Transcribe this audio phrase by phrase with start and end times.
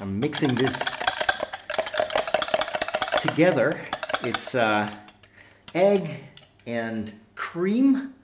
[0.00, 0.78] I'm mixing this
[3.20, 3.80] together.
[4.22, 4.88] It's uh,
[5.74, 6.22] egg
[6.64, 8.14] and cream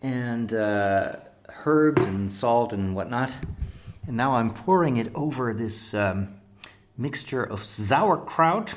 [0.00, 1.16] and uh,
[1.64, 3.32] herbs and salt and whatnot.
[4.06, 6.36] And now I'm pouring it over this um,
[6.96, 8.76] mixture of sauerkraut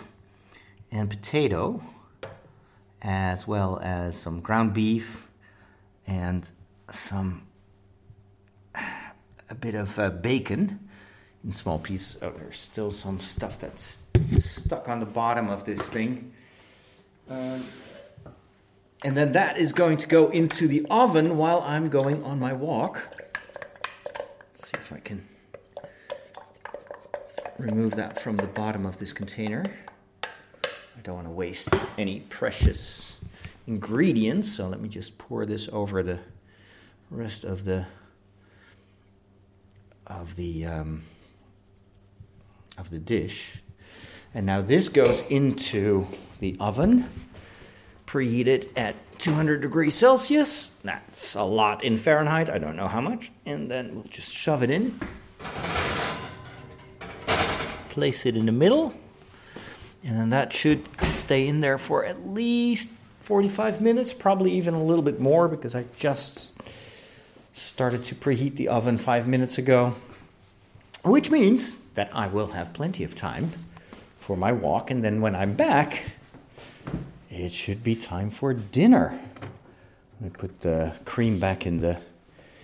[0.91, 1.84] and potato,
[3.04, 5.28] as well as some ground beef
[6.07, 6.50] and
[6.89, 7.44] some
[8.73, 10.88] a bit of uh, bacon
[11.43, 12.17] in small pieces.
[12.21, 14.02] Oh, there's still some stuff that's
[14.38, 16.31] stuck on the bottom of this thing.
[17.29, 17.59] Uh,
[19.03, 22.53] and then that is going to go into the oven while I'm going on my
[22.53, 23.02] walk.
[24.57, 25.25] Let's see if I can
[27.57, 29.63] remove that from the bottom of this container.
[30.23, 33.15] I don't want to waste any precious
[33.67, 36.20] ingredients, so let me just pour this over the
[37.09, 37.85] rest of the
[40.07, 41.03] of the um,
[42.80, 43.62] of the dish.
[44.34, 46.08] And now this goes into
[46.40, 47.10] the oven,
[48.08, 50.71] preheat it at 200 degrees Celsius.
[50.84, 52.49] That's a lot in Fahrenheit.
[52.49, 53.32] I don't know how much.
[53.46, 54.98] And then we'll just shove it in.
[57.90, 58.93] Place it in the middle.
[60.04, 62.90] And then that should stay in there for at least
[63.24, 66.53] 45 minutes, probably even a little bit more because I just
[67.53, 69.96] started to preheat the oven five minutes ago.
[71.03, 73.51] Which means that I will have plenty of time
[74.19, 76.03] for my walk, and then when I'm back,
[77.29, 79.19] it should be time for dinner.
[80.22, 81.97] Let me put the cream back in the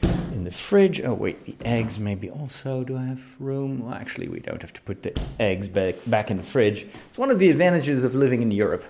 [0.03, 1.01] in the fridge.
[1.01, 2.83] Oh wait, the eggs maybe also.
[2.83, 3.85] Do I have room?
[3.85, 6.85] Well, actually, we don't have to put the eggs back back in the fridge.
[7.07, 8.83] It's one of the advantages of living in Europe.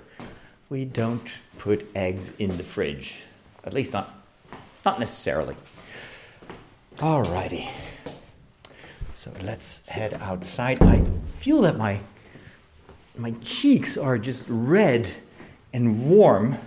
[0.69, 3.21] We don't put eggs in the fridge,
[3.63, 4.13] at least not
[4.83, 5.55] not necessarily.
[6.97, 7.69] Alrighty.
[9.15, 10.83] So let's head outside.
[10.83, 11.01] I
[11.37, 12.01] feel that my
[13.17, 15.09] my cheeks are just red
[15.71, 16.57] and warm,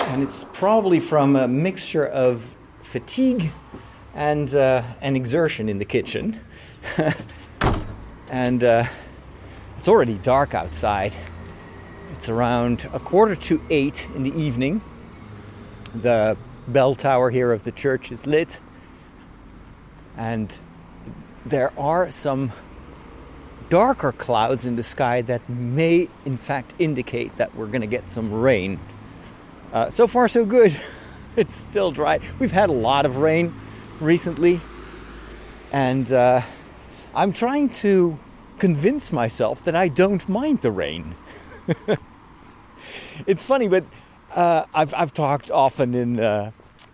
[0.00, 3.52] and it's probably from a mixture of fatigue
[4.12, 6.40] and uh, and exertion in the kitchen.
[8.28, 8.84] and uh,
[9.78, 11.14] it's already dark outside.
[12.12, 14.82] It's around a quarter to eight in the evening.
[15.94, 16.36] The
[16.66, 18.60] bell tower here of the church is lit,
[20.16, 20.52] and
[21.44, 22.52] there are some
[23.68, 28.08] darker clouds in the sky that may, in fact, indicate that we're going to get
[28.08, 28.78] some rain.
[29.72, 30.78] Uh, so far, so good.
[31.36, 32.20] it's still dry.
[32.38, 33.54] We've had a lot of rain
[34.00, 34.60] recently,
[35.72, 36.42] and uh,
[37.14, 38.18] I'm trying to
[38.58, 41.14] convince myself that I don't mind the rain.
[43.26, 43.84] it's funny, but
[44.34, 46.50] uh, I've, I've talked often in, uh,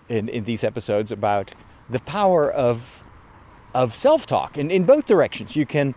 [0.08, 1.52] in, in these episodes about
[1.90, 2.97] the power of
[3.78, 5.54] of self talk in, in both directions.
[5.54, 5.94] You can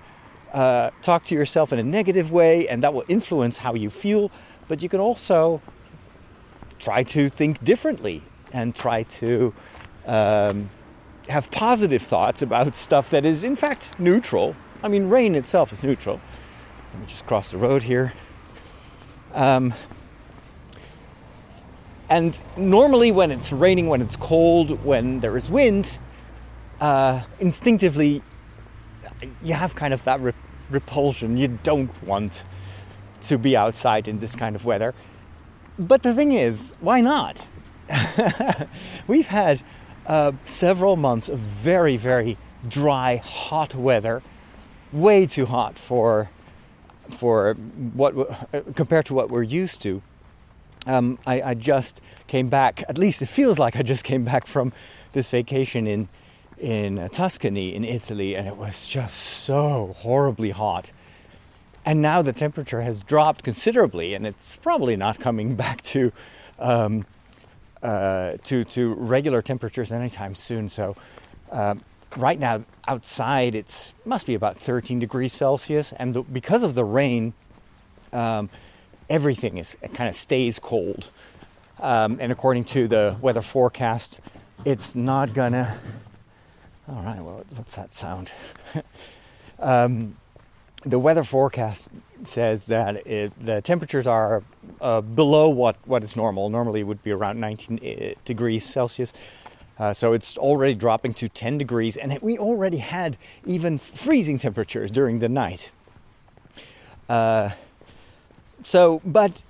[0.54, 4.32] uh, talk to yourself in a negative way, and that will influence how you feel,
[4.68, 5.62] but you can also
[6.78, 8.22] try to think differently
[8.54, 9.52] and try to
[10.06, 10.70] um,
[11.28, 14.56] have positive thoughts about stuff that is, in fact, neutral.
[14.84, 16.22] I mean, rain itself is neutral.
[16.94, 18.14] Let me just cross the road here.
[19.34, 19.74] Um,
[22.10, 25.90] and normally, when it's raining, when it's cold, when there is wind,
[26.82, 28.22] uh, instinctively
[29.44, 30.34] you have kind of that re-
[30.70, 31.38] repulsion.
[31.38, 32.44] You don't want
[33.22, 34.94] to be outside in this kind of weather.
[35.78, 37.46] But the thing is, why not?
[39.08, 39.62] We've had
[40.08, 42.38] uh, several months of very, very
[42.68, 44.22] dry, hot weather,
[44.92, 46.30] way too hot for
[47.10, 47.56] for
[47.94, 48.16] what
[48.54, 50.02] uh, compared to what we're used to.
[50.88, 52.84] Um, I, I, just came back.
[52.88, 54.72] At least it feels like I just came back from
[55.12, 56.08] this vacation in
[56.62, 60.92] in Tuscany in Italy, and it was just so horribly hot.
[61.84, 66.14] And now the temperature has dropped considerably, and it's probably not coming back to
[66.60, 67.06] um,
[67.82, 70.70] uh, to to regular temperatures anytime soon.
[70.70, 70.96] So
[71.52, 71.76] uh,
[72.16, 77.34] right now outside it must be about 13 degrees Celsius, and because of the rain,
[78.14, 78.50] um,
[79.10, 81.10] everything is kind of stays cold.
[81.80, 84.22] Um, and according to the weather forecast,
[84.64, 85.80] it's not gonna
[86.88, 88.32] all right, well, what's that sound?
[89.60, 90.16] um,
[90.84, 91.90] the weather forecast
[92.24, 94.44] says that it, the temperatures are
[94.80, 96.50] uh, below what, what is normal.
[96.50, 99.14] Normally, it would be around 19 uh, degrees Celsius.
[99.78, 104.92] Uh, so it's already dropping to 10 degrees, and we already had even freezing temperatures
[104.92, 105.72] during the night.
[107.10, 107.50] Uh,
[108.64, 109.42] so, but,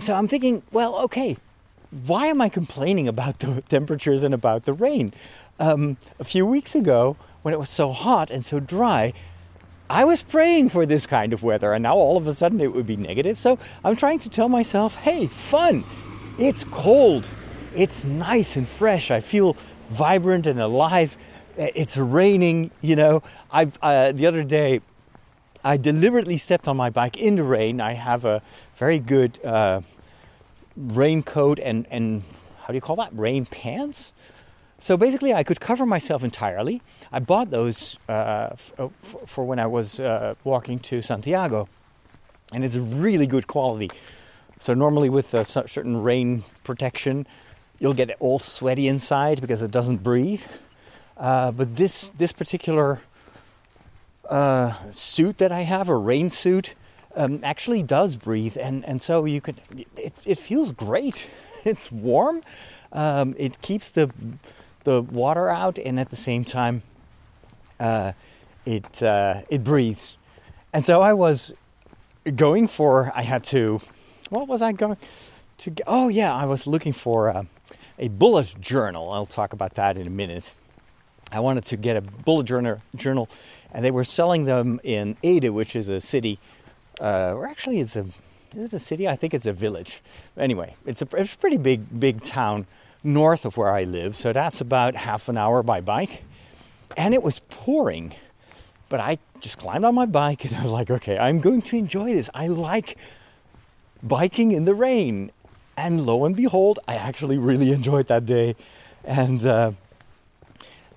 [0.00, 1.36] so I'm thinking, well, okay,
[2.06, 5.12] why am I complaining about the temperatures and about the rain?
[5.60, 9.12] Um, a few weeks ago when it was so hot and so dry,
[9.88, 12.72] I was praying for this kind of weather, and now all of a sudden it
[12.72, 13.38] would be negative.
[13.38, 15.84] So I'm trying to tell myself, hey, fun.
[16.38, 17.28] It's cold.
[17.74, 19.10] It's nice and fresh.
[19.10, 19.56] I feel
[19.90, 21.16] vibrant and alive.
[21.56, 23.22] It's raining, you know.
[23.50, 24.80] I uh, the other day
[25.62, 27.80] I deliberately stepped on my bike in the rain.
[27.80, 28.42] I have a
[28.76, 29.82] very good uh,
[30.76, 32.22] raincoat and, and
[32.62, 33.10] how do you call that?
[33.12, 34.12] Rain pants.
[34.80, 36.80] So basically, I could cover myself entirely.
[37.12, 38.88] I bought those uh, f- uh,
[39.26, 41.68] for when I was uh, walking to Santiago,
[42.52, 43.90] and it's really good quality.
[44.58, 47.26] So normally with a certain rain protection,
[47.78, 50.42] you'll get all sweaty inside because it doesn't breathe.
[51.16, 53.00] Uh, but this this particular
[54.30, 56.74] uh, suit that I have, a rain suit,
[57.16, 59.60] um, actually does breathe, and, and so you could.
[59.96, 61.28] It, it feels great.
[61.62, 62.40] It's warm.
[62.90, 64.10] Um, it keeps the
[64.84, 66.82] the water out, and at the same time,
[67.78, 68.12] uh,
[68.66, 70.16] it uh, it breathes.
[70.72, 71.52] And so I was
[72.34, 73.12] going for.
[73.14, 73.80] I had to.
[74.28, 74.96] What was I going
[75.58, 75.70] to?
[75.70, 75.84] Get?
[75.86, 77.44] Oh yeah, I was looking for uh,
[77.98, 79.10] a bullet journal.
[79.12, 80.52] I'll talk about that in a minute.
[81.32, 83.28] I wanted to get a bullet journal, journal
[83.72, 86.38] and they were selling them in Ede, which is a city,
[87.00, 88.06] uh, or actually it's a
[88.54, 89.06] is it a city?
[89.06, 90.02] I think it's a village.
[90.36, 92.66] Anyway, it's a it's a pretty big big town
[93.02, 96.22] north of where I live, so that's about half an hour by bike,
[96.96, 98.14] and it was pouring.
[98.88, 101.76] But I just climbed on my bike and I was like, okay, I'm going to
[101.76, 102.28] enjoy this.
[102.34, 102.98] I like
[104.02, 105.30] biking in the rain.
[105.76, 108.56] And lo and behold, I actually really enjoyed that day.
[109.04, 109.72] And uh,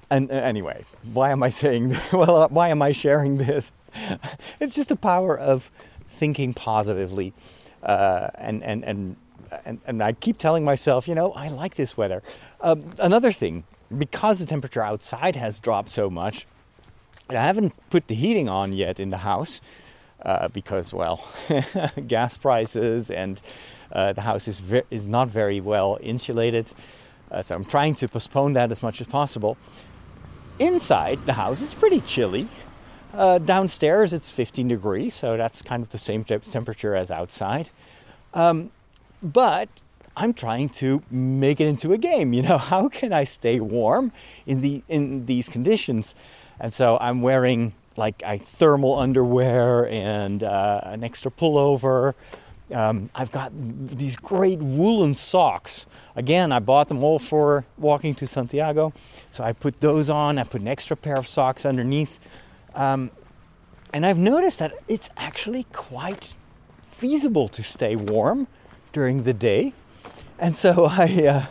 [0.09, 0.83] and uh, anyway,
[1.13, 1.97] why am I saying?
[2.11, 3.71] Well, uh, why am I sharing this?
[4.59, 5.71] it's just the power of
[6.07, 7.33] thinking positively,
[7.81, 9.15] uh, and and and.
[9.65, 12.23] And, and I keep telling myself, you know, I like this weather.
[12.61, 13.63] Um, another thing,
[13.97, 16.47] because the temperature outside has dropped so much,
[17.29, 19.61] I haven't put the heating on yet in the house
[20.21, 21.25] uh, because, well,
[22.07, 23.39] gas prices and
[23.91, 26.65] uh, the house is ve- is not very well insulated.
[27.31, 29.57] Uh, so I'm trying to postpone that as much as possible.
[30.59, 32.47] Inside the house is pretty chilly.
[33.13, 37.69] Uh, downstairs it's 15 degrees, so that's kind of the same temperature as outside.
[38.33, 38.71] Um,
[39.23, 39.69] but
[40.15, 42.33] I'm trying to make it into a game.
[42.33, 44.11] You know, how can I stay warm
[44.45, 46.15] in the in these conditions?
[46.59, 52.13] And so I'm wearing like a thermal underwear and uh, an extra pullover.
[52.73, 55.85] Um, I've got these great woolen socks.
[56.15, 58.93] Again, I bought them all for walking to Santiago.
[59.31, 60.37] So I put those on.
[60.39, 62.19] I put an extra pair of socks underneath.
[62.73, 63.11] Um,
[63.93, 66.33] and I've noticed that it's actually quite
[66.89, 68.47] feasible to stay warm
[68.93, 69.73] during the day.
[70.39, 71.47] And so I,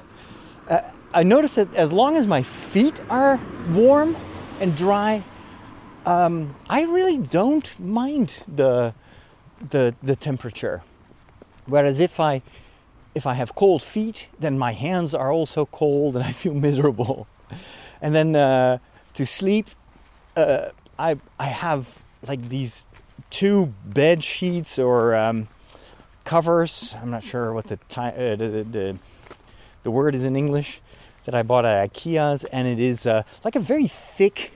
[0.69, 0.81] uh,
[1.13, 3.39] I noticed that as long as my feet are
[3.71, 4.17] warm
[4.61, 5.23] and dry,
[6.07, 8.95] um, I really don't mind the,
[9.71, 10.83] the, the temperature.
[11.67, 12.43] Whereas if I
[13.15, 17.27] if I have cold feet, then my hands are also cold and I feel miserable.
[18.01, 18.79] And then uh,
[19.15, 19.69] to sleep,
[20.37, 21.87] uh, I I have
[22.27, 22.87] like these
[23.31, 25.49] two bed sheets or um,
[26.25, 26.95] covers.
[27.01, 28.99] I'm not sure what the, time, uh, the, the
[29.83, 30.81] the word is in English
[31.25, 34.53] that I bought at IKEA's, and it is uh, like a very thick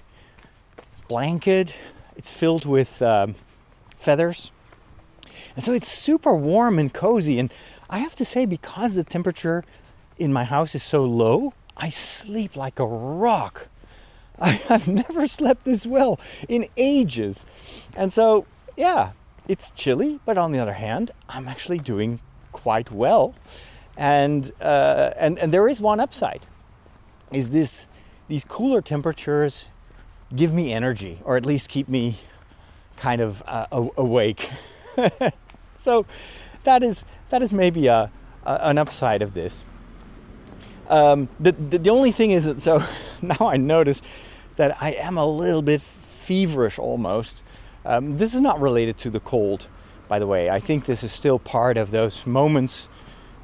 [1.09, 1.75] blanket.
[2.17, 3.35] It's filled with um,
[3.99, 4.53] feathers
[5.57, 7.39] and so it's super warm and cozy.
[7.39, 7.53] And
[7.89, 9.65] I have to say, because the temperature
[10.19, 13.69] in my house is so low, I sleep like a rock.
[14.41, 17.47] I have never slept this well in ages.
[17.97, 18.47] And so,
[18.77, 19.13] yeah,
[19.49, 22.21] it's chilly, but on the other hand, I'm actually doing
[22.53, 23.35] quite well.
[23.97, 26.47] And, uh, and, and there is one upside
[27.33, 27.89] is this
[28.29, 29.67] these cooler temperatures
[30.35, 32.17] give me energy or at least keep me
[32.99, 34.49] kind of uh, awake
[35.75, 36.07] so
[36.65, 38.11] that is that is maybe a,
[38.45, 39.63] a an upside of this.
[40.89, 42.83] Um, the, the, the only thing is that so
[43.23, 44.03] now I notice
[44.57, 47.43] that I am a little bit feverish almost.
[47.87, 49.69] Um, this is not related to the cold,
[50.09, 50.51] by the way.
[50.51, 52.89] I think this is still part of those moments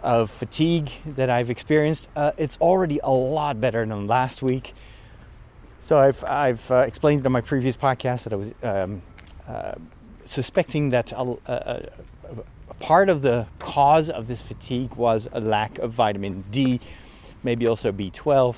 [0.03, 2.09] of fatigue that I've experienced.
[2.17, 4.75] Uh, it's already a lot better than last week.
[5.79, 9.03] So I've I've uh, explained in my previous podcast that I was um,
[9.47, 9.75] uh,
[10.25, 15.93] suspecting that a, a, part of the cause of this fatigue was a lack of
[15.93, 16.81] vitamin D,
[17.45, 18.57] maybe also B12,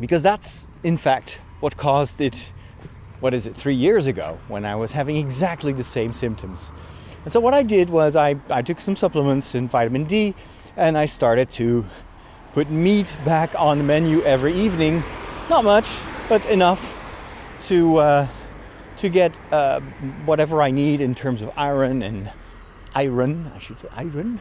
[0.00, 2.52] because that's in fact what caused it.
[3.22, 6.72] What is it, three years ago when I was having exactly the same symptoms.
[7.22, 10.34] And so, what I did was I, I took some supplements and vitamin D
[10.76, 11.86] and I started to
[12.52, 15.04] put meat back on the menu every evening.
[15.48, 16.98] Not much, but enough
[17.66, 18.28] to, uh,
[18.96, 19.78] to get uh,
[20.24, 22.28] whatever I need in terms of iron and
[22.92, 24.40] iron, I should say iron,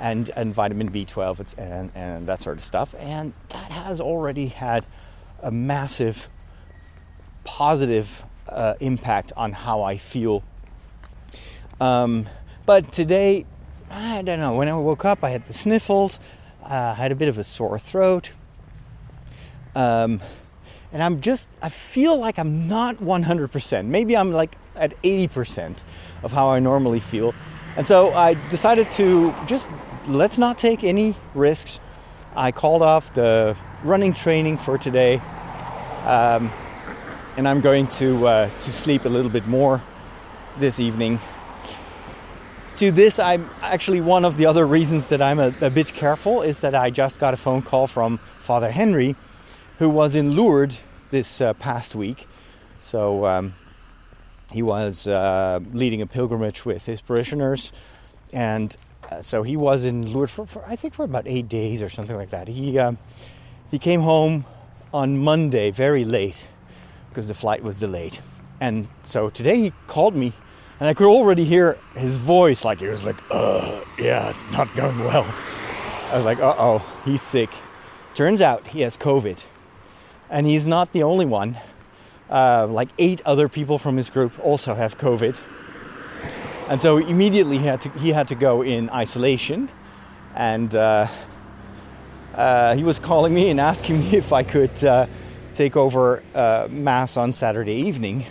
[0.00, 2.92] and and vitamin B12 and and that sort of stuff.
[2.98, 4.84] And that has already had
[5.44, 6.28] a massive
[7.48, 10.44] positive uh, impact on how I feel.
[11.80, 12.28] Um,
[12.66, 13.46] but today,
[13.90, 14.54] I don't know.
[14.54, 16.20] When I woke up, I had the sniffles.
[16.62, 18.30] I uh, had a bit of a sore throat.
[19.74, 20.20] Um,
[20.92, 23.86] and I'm just, I feel like I'm not 100%.
[23.86, 25.82] Maybe I'm like at 80%
[26.22, 27.34] of how I normally feel.
[27.76, 29.70] And so I decided to just
[30.06, 31.80] let's not take any risks.
[32.36, 35.16] I called off the running training for today.
[36.04, 36.52] Um,
[37.38, 39.80] and I'm going to uh, to sleep a little bit more
[40.58, 41.20] this evening.
[42.78, 46.42] To this, I'm actually one of the other reasons that I'm a, a bit careful
[46.42, 49.14] is that I just got a phone call from Father Henry,
[49.78, 52.26] who was in Lourdes this uh, past week.
[52.80, 53.54] So um,
[54.52, 57.70] he was uh, leading a pilgrimage with his parishioners,
[58.32, 58.76] and
[59.12, 61.88] uh, so he was in Lourdes for, for, I think for about eight days or
[61.88, 62.48] something like that.
[62.48, 62.98] He um,
[63.70, 64.44] he came home
[64.92, 66.48] on Monday very late
[67.18, 68.16] because the flight was delayed,
[68.60, 70.32] and so today he called me.
[70.78, 74.72] And I could already hear his voice, like he was like, "Uh, yeah, it's not
[74.76, 75.26] going well."
[76.12, 77.50] I was like, "Uh oh, he's sick."
[78.14, 79.36] Turns out he has COVID,
[80.30, 81.58] and he's not the only one.
[82.30, 85.40] Uh, like eight other people from his group also have COVID,
[86.68, 89.68] and so immediately he had to he had to go in isolation,
[90.36, 91.08] and uh,
[92.36, 95.08] uh, he was calling me and asking me if I could uh,
[95.58, 98.24] take over uh, mass on Saturday evening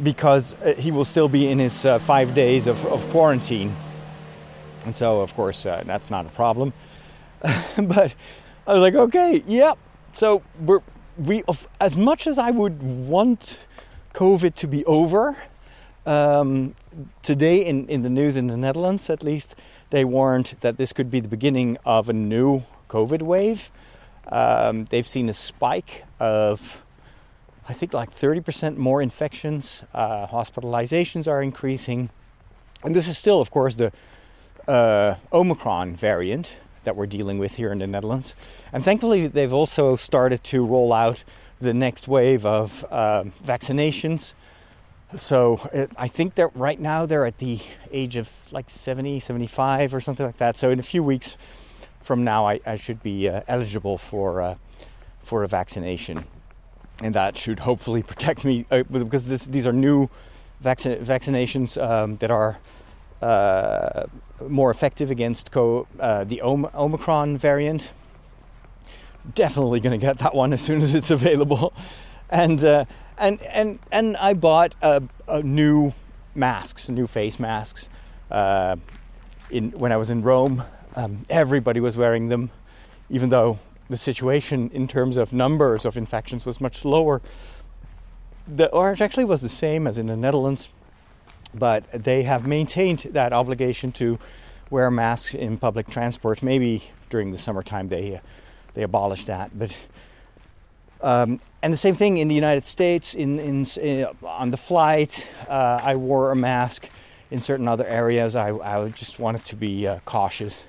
[0.00, 3.74] because uh, he will still be in his five days of, of, quarantine,
[4.86, 6.72] and so of course that's not a problem.
[7.40, 8.14] but
[8.66, 9.74] I was like, okay, yeah,
[10.12, 10.80] so we're
[11.18, 11.42] we
[11.80, 13.58] as much as I would want
[14.14, 15.36] COVID to be over.
[16.06, 16.74] Um,
[17.22, 19.56] today in, in the news in the Netherlands, at least,
[19.90, 23.70] they warned that this could be the beginning of a new COVID wave.
[24.28, 26.82] Um, they've seen a spike of,
[27.68, 29.82] I think, like 30% more infections.
[29.92, 32.10] Uh, hospitalizations are increasing.
[32.84, 33.92] And this is still, of course, the
[34.68, 38.34] uh, Omicron variant that we're dealing with here in the Netherlands.
[38.72, 41.22] And thankfully, they've also started to roll out
[41.60, 44.34] the next wave of uh, vaccinations.
[45.14, 47.60] So it, I think that right now they're at the
[47.92, 50.56] age of like 70, 75 or something like that.
[50.56, 51.36] So in a few weeks
[52.02, 54.54] from now, I, I should be uh, eligible for uh,
[55.22, 56.24] for a vaccination,
[57.02, 60.08] and that should hopefully protect me uh, because this, these are new
[60.62, 62.58] vaccinations um, that are
[63.20, 64.06] uh,
[64.48, 67.92] more effective against co- uh, the Om- Omicron variant.
[69.34, 71.72] Definitely going to get that one as soon as it's available,
[72.30, 72.84] and uh,
[73.16, 75.92] and and and I bought a, a new
[76.34, 77.88] masks, new face masks.
[79.50, 80.64] In when I was in Rome,
[80.96, 82.50] um, everybody was wearing them,
[83.10, 83.58] even though
[83.88, 87.20] the situation in terms of numbers of infections was much lower.
[88.48, 90.68] The orange actually was the same as in the Netherlands
[91.54, 94.18] but they have maintained that obligation to
[94.70, 96.42] wear masks in public transport.
[96.42, 98.20] Maybe during the summertime they
[98.74, 99.76] they abolished that, but
[101.02, 103.14] um, and the same thing in the United States.
[103.14, 106.88] In, in, in on the flight, uh, I wore a mask.
[107.30, 110.62] In certain other areas, I, I just wanted to be uh, cautious,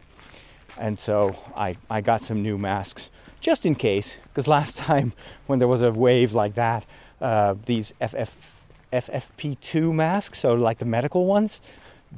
[0.79, 3.09] and so I I got some new masks
[3.43, 4.15] just in case.
[4.23, 5.13] Because last time
[5.45, 6.85] when there was a wave like that,
[7.21, 8.61] uh, these FF
[8.91, 11.61] FFP2 masks, so like the medical ones,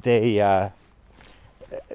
[0.02, 0.70] they uh,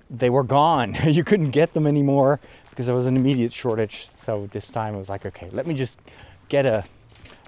[0.10, 0.96] they were gone.
[1.06, 2.39] you couldn't get them anymore
[2.70, 4.10] because there was an immediate shortage.
[4.15, 6.00] So this time I was like, okay, let me just
[6.50, 6.84] get a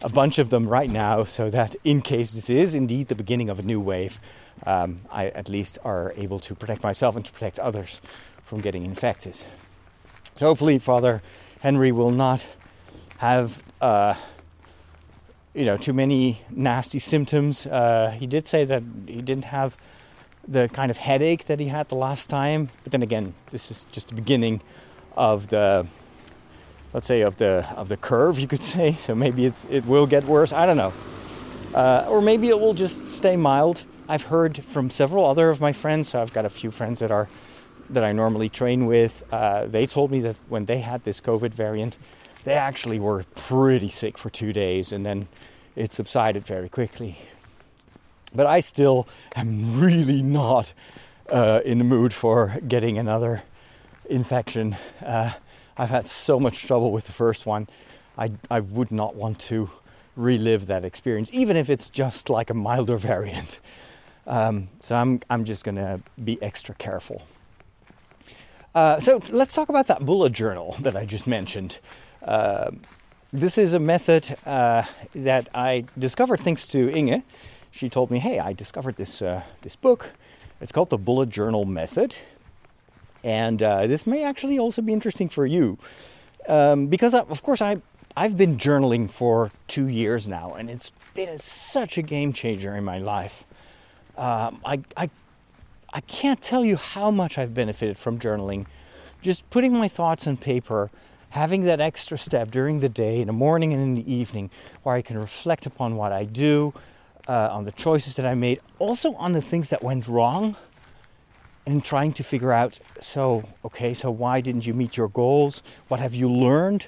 [0.02, 3.50] a bunch of them right now, so that in case this is indeed the beginning
[3.50, 4.20] of a new wave,
[4.66, 8.02] um, I at least are able to protect myself and to protect others
[8.44, 9.36] from getting infected.
[10.36, 11.22] So hopefully, Father
[11.62, 12.46] Henry will not
[13.18, 13.62] have.
[13.82, 14.16] Uh,
[15.54, 17.68] you know, too many nasty symptoms.
[17.68, 19.78] Uh, he did say that he didn't have
[20.48, 22.70] the kind of headache that he had the last time.
[22.84, 24.62] But then again, this is just the beginning
[25.16, 25.86] of the,
[26.92, 28.94] let's say, of the of the curve, you could say.
[28.94, 30.52] So maybe it's it will get worse.
[30.54, 30.94] I don't know,
[31.76, 33.86] uh, or maybe it will just stay mild.
[34.10, 36.10] I've heard from several other of my friends.
[36.10, 37.30] So I've got a few friends that are
[37.94, 39.24] that I normally train with.
[39.32, 41.98] Uh, they told me that when they had this COVID variant,
[42.44, 45.28] they actually were pretty sick for two days and then
[45.76, 47.18] it subsided very quickly.
[48.36, 50.74] But I still am really not
[51.30, 53.44] uh, in the mood for getting another
[54.10, 54.76] infection.
[55.04, 55.32] Uh,
[55.78, 57.68] I've had so much trouble with the first one.
[58.18, 59.70] I, I would not want to
[60.16, 63.60] relive that experience, even if it's just like a milder variant.
[64.26, 67.24] Um, so I'm I'm just gonna be extra careful.
[68.76, 71.78] Uh, so let's talk about that bullet journal that I just mentioned.
[72.24, 72.72] Uh,
[73.32, 74.84] this is a method uh,
[75.16, 77.24] that I discovered thanks to Inge.
[77.72, 80.12] She told me, "Hey, I discovered this uh, this book.
[80.62, 82.16] It's called the Bullet Journal Method,
[83.24, 85.78] and uh, this may actually also be interesting for you
[86.48, 87.78] um, because, I, of course, I
[88.16, 92.76] I've been journaling for two years now, and it's been a, such a game changer
[92.76, 93.44] in my life.
[94.18, 95.10] Um, I, I
[95.96, 98.66] I can't tell you how much I've benefited from journaling.
[99.22, 100.90] Just putting my thoughts on paper,
[101.30, 104.50] having that extra step during the day, in the morning and in the evening,
[104.82, 106.74] where I can reflect upon what I do,
[107.28, 110.56] uh, on the choices that I made, also on the things that went wrong,
[111.68, 115.62] and trying to figure out so, okay, so why didn't you meet your goals?
[115.90, 116.88] What have you learned?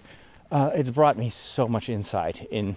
[0.52, 2.76] Uh, it's brought me so much insight in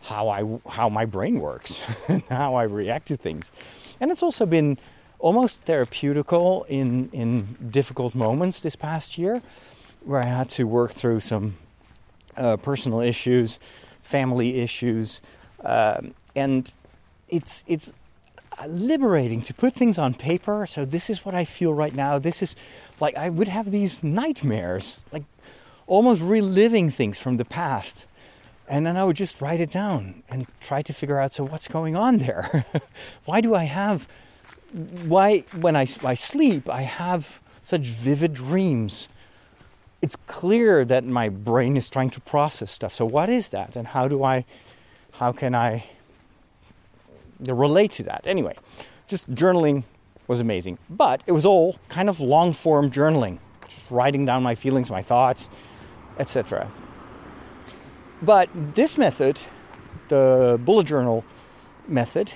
[0.00, 3.52] how I how my brain works and how I react to things,
[4.00, 4.76] and it's also been
[5.18, 9.42] almost therapeutical in in difficult moments this past year,
[10.04, 11.56] where I had to work through some
[12.36, 13.58] uh, personal issues,
[14.00, 15.20] family issues,
[15.64, 16.72] um, and
[17.28, 17.92] it's it's
[18.66, 20.66] liberating to put things on paper.
[20.66, 22.18] So this is what I feel right now.
[22.18, 22.56] This is
[23.00, 25.24] like I would have these nightmares, like
[25.86, 28.06] almost reliving things from the past.
[28.68, 31.68] And then I would just write it down and try to figure out so what's
[31.68, 32.66] going on there?
[33.24, 34.06] Why do I have
[34.72, 39.08] why when I, I sleep I have such vivid dreams.
[40.00, 42.94] It's clear that my brain is trying to process stuff.
[42.94, 44.44] So what is that and how do I
[45.12, 45.84] how can I
[47.40, 48.22] relate to that?
[48.24, 48.56] Anyway,
[49.06, 49.84] just journaling
[50.28, 50.78] was amazing.
[50.88, 55.02] But it was all kind of long form journaling, just writing down my feelings, my
[55.02, 55.48] thoughts,
[56.18, 56.70] etc.
[58.22, 59.40] But this method,
[60.08, 61.24] the bullet journal
[61.88, 62.32] method,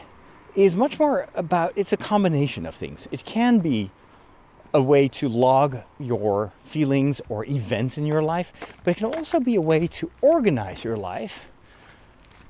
[0.55, 3.09] is much more about it's a combination of things.
[3.11, 3.91] It can be
[4.75, 8.53] a way to log your feelings or events in your life,
[8.85, 11.49] but it can also be a way to organize your life,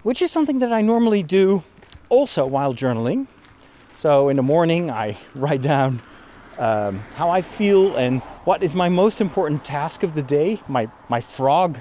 [0.02, 1.62] which is something that I normally do
[2.08, 3.26] also while journaling.
[3.96, 6.02] So in the morning, I write down
[6.58, 10.60] um, how I feel and what is my most important task of the day.
[10.68, 11.78] My my frog.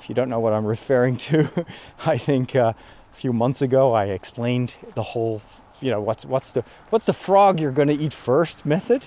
[0.00, 1.48] If you don't know what I'm referring to,
[2.06, 2.72] I think uh,
[3.12, 5.42] a few months ago I explained the whole
[5.82, 9.06] you know what's what's the what's the frog you're going to eat first method?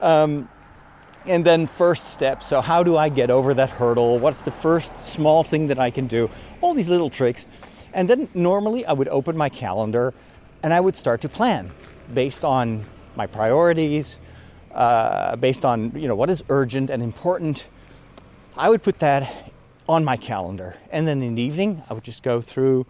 [0.00, 0.48] Um,
[1.26, 2.42] and then first step.
[2.42, 4.18] So how do i get over that hurdle?
[4.18, 6.30] What's the first small thing that i can do?
[6.60, 7.46] All these little tricks.
[7.92, 10.12] And then normally i would open my calendar
[10.62, 11.70] and i would start to plan
[12.12, 12.84] based on
[13.16, 14.16] my priorities
[14.74, 17.66] uh, based on you know what is urgent and important.
[18.56, 19.52] I would put that
[19.88, 20.76] on my calendar.
[20.90, 22.86] And then in the evening i would just go through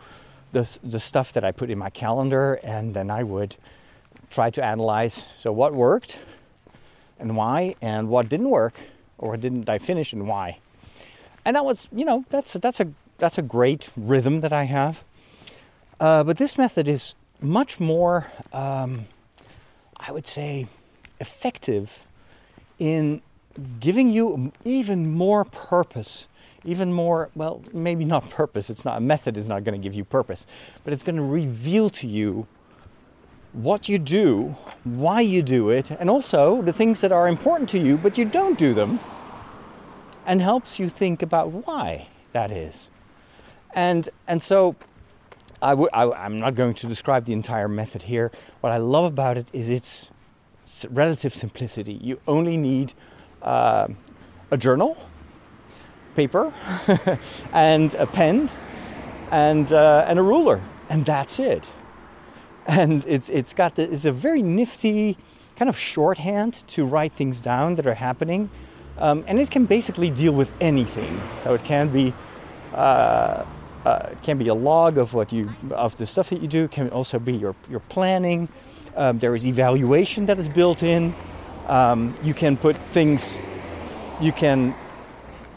[0.55, 3.57] the, the stuff that I put in my calendar, and then I would
[4.31, 6.19] try to analyze so what worked
[7.19, 8.75] and why, and what didn't work
[9.19, 10.59] or didn't I finish and why.
[11.45, 12.89] And that was, you know, that's that's a
[13.19, 15.03] that's a great rhythm that I have.
[16.01, 19.07] Uh, but this method is much more, um,
[19.97, 20.67] I would say,
[21.21, 22.07] effective
[22.79, 23.23] in
[23.81, 26.27] giving you even more purpose
[26.65, 28.71] even more, well, maybe not purpose.
[28.71, 30.47] It's not a method is not going to give you purpose,
[30.83, 32.47] but it's going to reveal to you
[33.53, 37.79] what you do, why you do it, and also the things that are important to
[37.79, 38.99] you, but you don't do them,
[40.27, 42.89] and helps you think about why that is.
[43.75, 44.75] And and so
[45.63, 48.33] I w- I, am not going to describe the entire method here.
[48.61, 50.11] What I love about it is its
[50.91, 51.95] relative simplicity.
[51.95, 52.93] You only need
[53.43, 53.89] uh,
[54.51, 54.97] a journal
[56.15, 56.53] paper
[57.53, 58.51] and a pen
[59.31, 61.69] and uh, and a ruler, and that's it.
[62.67, 65.17] And it's it's got the, it's a very nifty
[65.57, 68.51] kind of shorthand to write things down that are happening,
[68.99, 71.21] um, and it can basically deal with anything.
[71.37, 72.15] So it can be.
[72.73, 73.45] Uh,
[73.85, 76.65] uh, can be a log of what you of the stuff that you do.
[76.65, 78.49] It can also be your your planning.
[78.97, 81.15] Um, there is evaluation that is built in.
[81.67, 83.39] Um, you can put things.
[84.23, 84.75] You can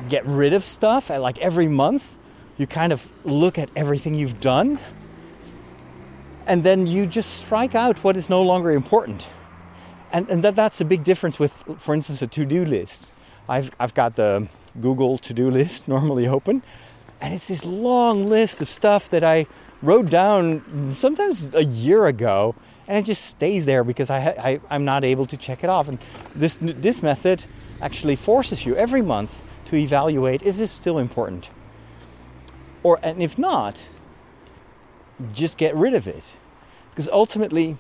[0.10, 1.10] get rid of stuff.
[1.10, 2.18] Like every month,
[2.58, 4.80] you kind of look at everything you've done,
[6.46, 9.28] and then you just strike out what is no longer important.
[10.12, 13.12] And, and that, that's a big difference with, for instance, a to do list.
[13.50, 14.48] I've, I've got the
[14.80, 16.64] Google to do list normally open,
[17.22, 19.48] and it's this long list of stuff that I
[19.82, 22.56] wrote down sometimes a year ago,
[22.88, 25.88] and it just stays there because I, I, I'm not able to check it off.
[25.90, 26.00] And
[26.34, 27.44] this, this method
[27.82, 29.32] actually forces you every month
[29.68, 31.50] to evaluate is this still important?
[32.84, 33.82] Or, and if not,
[35.34, 36.32] just get rid of it.
[36.90, 37.78] Because ultimately,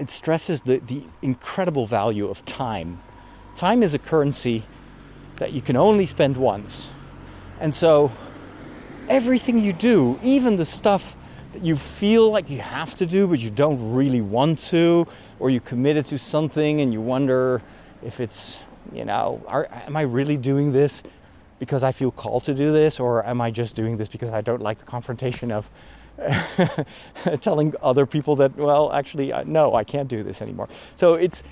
[0.00, 3.00] it stresses the, the incredible value of time.
[3.54, 4.64] Time is a currency
[5.36, 6.90] that you can only spend once.
[7.60, 8.12] And so,
[9.08, 11.16] everything you do, even the stuff
[11.52, 15.06] that you feel like you have to do, but you don't really want to,
[15.38, 17.62] or you committed to something and you wonder
[18.04, 18.58] if it's,
[18.92, 21.02] you know, are, am I really doing this
[21.58, 24.40] because I feel called to do this, or am I just doing this because I
[24.40, 25.70] don't like the confrontation of
[27.40, 30.68] telling other people that, well, actually, no, I can't do this anymore.
[30.96, 31.42] So it's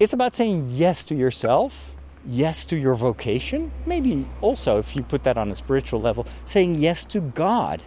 [0.00, 1.94] it's about saying yes to yourself,
[2.26, 3.70] yes to your vocation.
[3.86, 7.84] Maybe also, if you put that on a spiritual level, saying yes to God.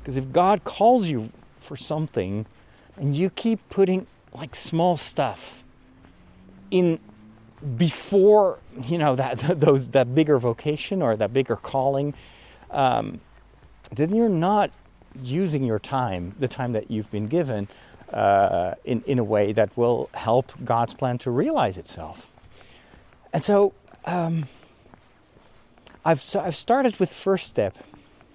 [0.00, 2.46] Because if God calls you for something,
[2.96, 5.62] and you keep putting like small stuff
[6.70, 6.98] in
[7.76, 12.14] before you know that those that bigger vocation or that bigger calling,
[12.70, 13.20] um,
[13.92, 14.70] then you're not
[15.22, 17.68] using your time, the time that you've been given,
[18.12, 22.30] uh, in in a way that will help God's plan to realize itself.
[23.32, 23.72] And so,
[24.04, 24.48] um,
[26.04, 27.76] I've so I've started with first step,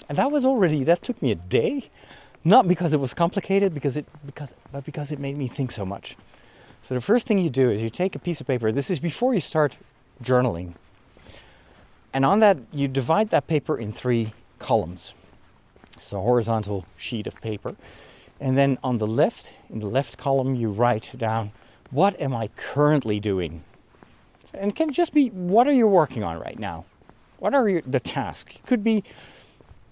[0.07, 1.89] and that was already that took me a day,
[2.43, 5.85] not because it was complicated, because it because but because it made me think so
[5.85, 6.15] much.
[6.85, 8.71] So the first thing you do is you take a piece of paper.
[8.71, 9.75] This is before you start
[10.23, 10.73] journaling.
[12.13, 15.15] And on that, you divide that paper in three columns.
[15.93, 17.75] It's a horizontal sheet of paper.
[18.39, 21.51] And then on the left, in the left column, you write down,
[21.89, 23.63] what am I currently doing?
[24.53, 26.85] And can just be, what are you working on right now?
[27.39, 28.53] What are your, the tasks?
[28.53, 29.03] It could be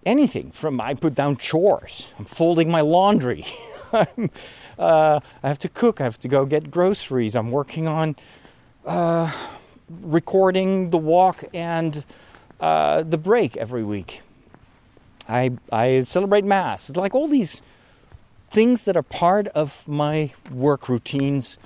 [0.05, 2.13] anything from, I put down chores.
[2.19, 3.47] I'm folding my laundry.
[4.77, 6.01] uh, I have to cook.
[6.01, 7.35] I have to go get groceries.
[7.35, 8.15] I'm working on
[8.85, 9.31] uh,
[10.01, 12.03] recording the walk and
[12.59, 14.21] uh, the break every week.
[15.27, 16.89] I I celebrate mass.
[16.89, 17.61] It's like all these
[18.51, 21.57] things that are part of my work routines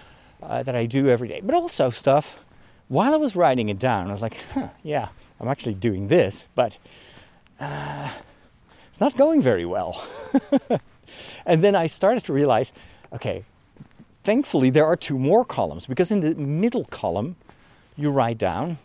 [0.41, 2.38] uh, that I do every day, but also stuff.
[2.88, 6.48] While I was writing it down, I was like, huh, yeah, I'm actually doing this,
[6.56, 6.78] but
[7.60, 8.10] uh,
[8.89, 10.08] it's not going very well.
[11.46, 12.72] and then I started to realize
[13.13, 13.46] okay,
[14.24, 17.36] thankfully there are two more columns because in the middle column
[17.96, 18.78] you write down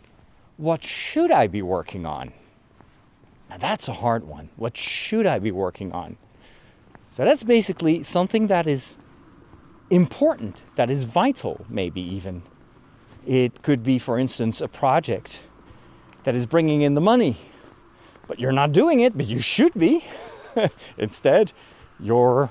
[0.57, 2.31] what should I be working on?
[3.49, 4.49] Now that's a hard one.
[4.55, 6.17] What should I be working on?
[7.09, 8.95] So that's basically something that is
[9.89, 12.41] important, that is vital, maybe even.
[13.25, 15.39] It could be, for instance, a project
[16.23, 17.37] that is bringing in the money,
[18.27, 20.03] but you're not doing it, but you should be.
[20.97, 21.53] Instead,
[21.99, 22.49] you're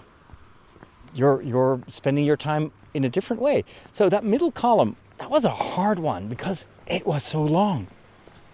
[1.14, 3.64] you're you're spending your time in a different way.
[3.92, 7.86] So that middle column, that was a hard one because it was so long.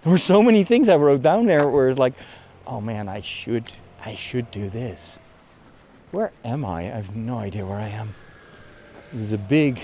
[0.02, 2.14] There were so many things I wrote down there where it's like,
[2.66, 3.64] oh man, I should
[4.04, 5.18] I should do this.
[6.10, 6.82] Where am I?
[6.82, 8.14] I have no idea where I am.
[9.12, 9.80] This is a big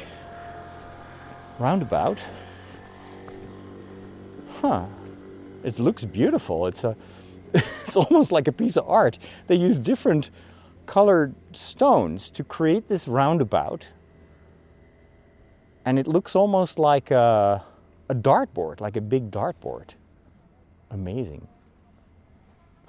[1.59, 2.19] roundabout.
[4.61, 4.87] Huh.
[5.63, 6.67] It looks beautiful.
[6.67, 6.97] It's a
[7.55, 9.19] it's almost like a piece of art.
[9.47, 10.31] They use different
[10.87, 13.89] colored stones to create this roundabout.
[15.85, 17.63] And it looks almost like a,
[18.09, 19.91] a dartboard, like a big dartboard.
[20.91, 21.47] Amazing.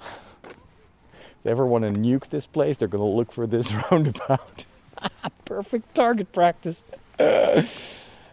[0.00, 4.64] if they ever want to nuke this place, they're going to look for this roundabout.
[5.44, 6.84] Perfect target practice.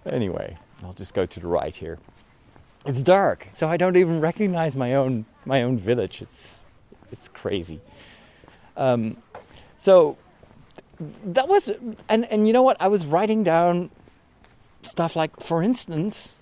[0.06, 2.00] anyway, I'll just go to the right here.
[2.86, 6.22] It's dark, so I don't even recognize my own my own village.
[6.22, 6.66] It's
[7.12, 7.80] it's crazy.
[8.76, 9.18] Um,
[9.84, 10.16] so
[11.26, 11.70] that was,
[12.08, 12.78] and, and you know what?
[12.80, 13.90] I was writing down
[14.82, 16.38] stuff like, for instance,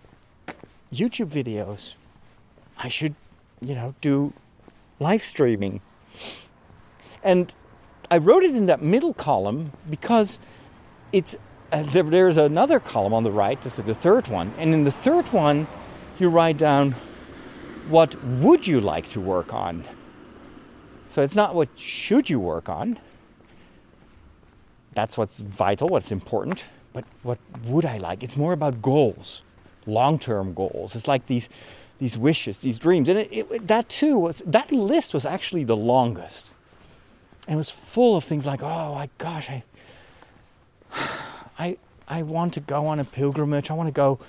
[0.93, 1.95] YouTube videos.
[2.77, 3.15] I should,
[3.60, 4.32] you know, do
[4.99, 5.82] live streaming.
[7.23, 7.51] And
[8.12, 10.38] I wrote it in that middle column because
[11.12, 11.36] it's
[11.71, 13.60] uh, there, there's another column on the right.
[13.60, 15.65] This is the third one, and in the third one,
[16.19, 16.93] you write down
[17.89, 19.84] what would you like to work on.
[21.10, 22.99] So it's not what should you work on
[24.93, 26.63] that's what's vital, what's important.
[26.93, 28.23] But what would I like?
[28.23, 29.41] It's more about goals,
[29.86, 30.95] long-term goals.
[30.95, 31.49] It's like these
[31.99, 35.77] these wishes, these dreams, and it, it, that too was that list was actually the
[35.77, 36.51] longest,
[37.47, 39.63] and it was full of things like, oh my gosh, I
[41.60, 41.77] I
[42.08, 43.71] I want to go on a pilgrimage.
[43.71, 44.19] I want to go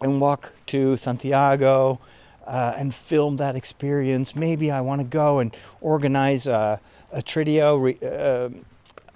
[0.00, 2.00] and walk to Santiago.
[2.46, 4.36] Uh, and film that experience.
[4.36, 6.78] Maybe I want to go and organize a,
[7.10, 8.50] a Trideo re, uh,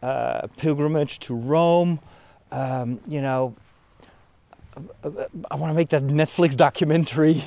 [0.03, 2.01] uh, pilgrimage to Rome.
[2.53, 3.55] Um, you know,
[5.51, 7.45] I want to make that Netflix documentary.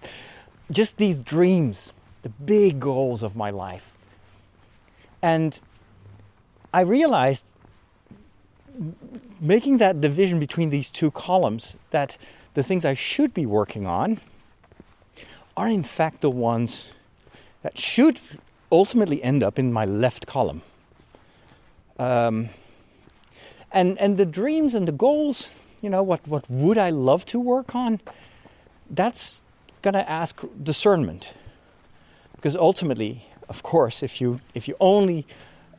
[0.70, 3.92] Just these dreams, the big goals of my life.
[5.22, 5.58] And
[6.72, 7.54] I realized
[9.40, 12.16] making that division between these two columns that
[12.54, 14.20] the things I should be working on
[15.56, 16.88] are in fact the ones
[17.62, 18.20] that should
[18.70, 20.62] ultimately end up in my left column.
[21.98, 22.48] Um,
[23.72, 27.40] and and the dreams and the goals, you know, what what would I love to
[27.40, 28.00] work on?
[28.90, 29.42] That's
[29.82, 31.34] gonna ask discernment,
[32.36, 35.26] because ultimately, of course, if you if you only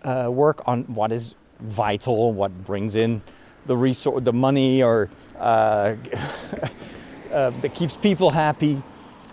[0.04, 3.22] uh, work on what is vital, what brings in
[3.66, 5.96] the resource, the money, or uh,
[7.32, 8.82] uh, that keeps people happy,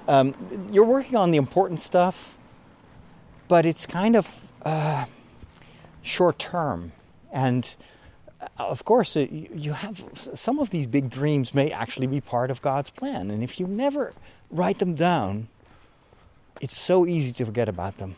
[0.08, 0.34] um,
[0.72, 2.34] you're working on the important stuff,
[3.48, 4.26] but it's kind of
[4.64, 5.04] uh,
[6.04, 6.92] short term.
[7.32, 7.68] And
[8.40, 10.02] uh, of course, uh, you have
[10.34, 13.30] some of these big dreams may actually be part of God's plan.
[13.30, 14.12] And if you never
[14.50, 15.48] write them down,
[16.60, 18.16] it's so easy to forget about them.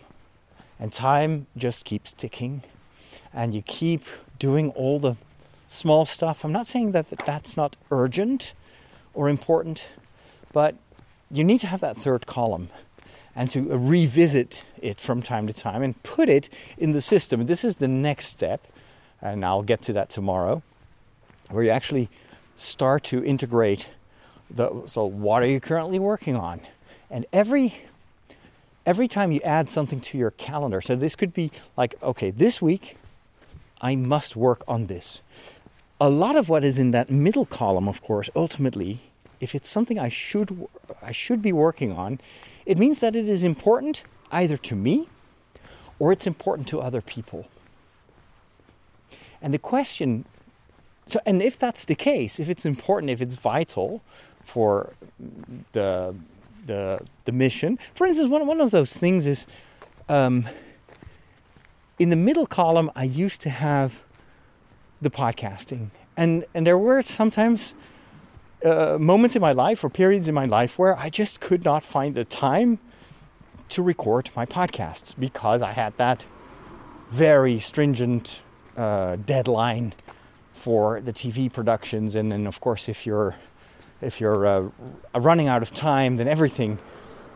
[0.78, 2.62] And time just keeps ticking.
[3.32, 4.04] And you keep
[4.38, 5.16] doing all the
[5.68, 6.44] small stuff.
[6.44, 8.54] I'm not saying that that's not urgent
[9.14, 9.86] or important,
[10.52, 10.74] but
[11.30, 12.68] you need to have that third column
[13.36, 17.46] and to revisit it from time to time and put it in the system.
[17.46, 18.66] This is the next step,
[19.20, 20.62] and I'll get to that tomorrow,
[21.50, 22.08] where you actually
[22.56, 23.88] start to integrate
[24.50, 26.60] the so what are you currently working on?
[27.10, 27.74] And every
[28.86, 32.62] every time you add something to your calendar, so this could be like, okay, this
[32.62, 32.96] week
[33.80, 35.20] I must work on this.
[36.00, 39.00] A lot of what is in that middle column, of course, ultimately
[39.40, 40.66] if it's something I should
[41.02, 42.20] I should be working on,
[42.66, 45.08] it means that it is important either to me
[45.98, 47.48] or it's important to other people.
[49.40, 50.26] And the question
[51.06, 54.02] so and if that's the case, if it's important, if it's vital
[54.44, 54.92] for
[55.72, 56.14] the
[56.66, 59.46] the the mission, for instance, one one of those things is
[60.08, 60.48] um,
[61.98, 62.90] in the middle column.
[62.96, 64.02] I used to have
[65.00, 67.74] the podcasting, and and there were sometimes
[68.66, 71.84] uh, moments in my life or periods in my life where I just could not
[71.84, 72.78] find the time
[73.68, 76.24] to record my podcasts because I had that
[77.10, 78.42] very stringent
[78.76, 79.94] uh, deadline
[80.54, 83.36] for the TV productions, and then of course if you're
[84.02, 84.68] if you're uh,
[85.14, 86.78] running out of time, then everything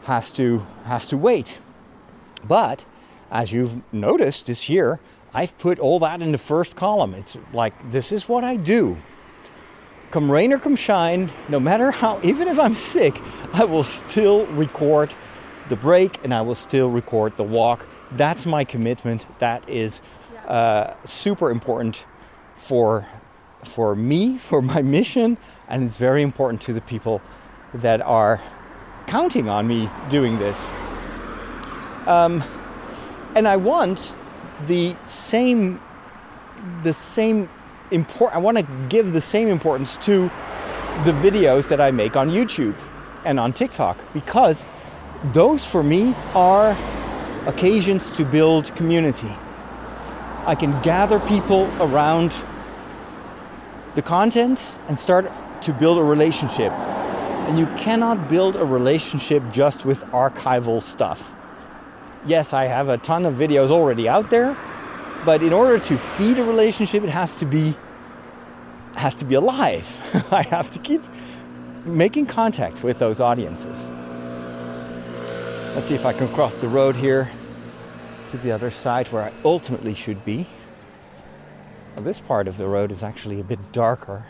[0.04, 1.58] has to has to wait.
[2.44, 2.84] But
[3.30, 4.98] as you've noticed this year,
[5.32, 7.14] I've put all that in the first column.
[7.14, 8.96] It's like this is what I do
[10.10, 13.20] come rain or come shine, no matter how, even if I'm sick,
[13.52, 15.12] I will still record
[15.68, 17.86] the break and I will still record the walk.
[18.12, 19.26] That's my commitment.
[19.38, 20.00] That is
[20.46, 22.04] uh, super important
[22.56, 23.06] for
[23.64, 25.36] for me, for my mission,
[25.68, 27.20] and it's very important to the people
[27.74, 28.40] that are
[29.06, 30.66] counting on me doing this.
[32.06, 32.42] Um,
[33.34, 34.16] and I want
[34.66, 35.80] the same
[36.82, 37.48] the same
[37.90, 38.36] important.
[38.36, 40.30] I want to give the same importance to
[41.04, 42.76] the videos that I make on YouTube
[43.24, 44.66] and on TikTok because
[45.32, 46.76] those for me are
[47.46, 49.34] occasions to build community.
[50.46, 52.32] I can gather people around
[53.94, 55.30] the content and start
[55.62, 56.72] to build a relationship.
[56.72, 61.32] And you cannot build a relationship just with archival stuff.
[62.26, 64.56] Yes, I have a ton of videos already out there,
[65.24, 67.76] but in order to feed a relationship, it has to be
[68.96, 69.86] has to be alive.
[70.32, 71.02] I have to keep
[71.84, 73.86] making contact with those audiences.
[75.74, 77.30] Let's see if I can cross the road here
[78.30, 80.46] to the other side where I ultimately should be.
[81.94, 84.24] Well, this part of the road is actually a bit darker.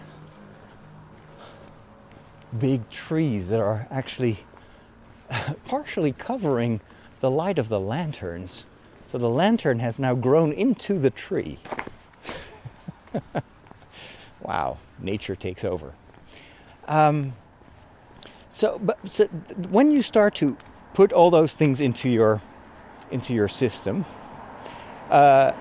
[2.58, 4.38] Big trees that are actually
[5.64, 6.80] partially covering
[7.20, 8.64] the light of the lanterns.
[9.10, 11.58] So the lantern has now grown into the tree.
[14.40, 15.92] wow, nature takes over.
[16.86, 17.32] Um,
[18.48, 19.26] so, but so
[19.70, 20.56] when you start to
[20.94, 22.40] put all those things into your
[23.10, 24.04] into your system,
[25.10, 25.54] uh,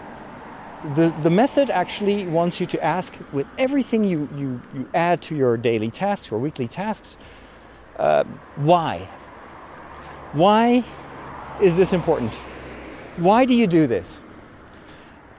[0.94, 5.36] the the method actually wants you to ask with everything you you, you add to
[5.36, 7.18] your daily tasks or weekly tasks,
[7.98, 8.26] uh,
[8.58, 9.10] why?
[10.34, 10.84] Why
[11.60, 12.32] is this important?
[13.18, 14.18] Why do you do this?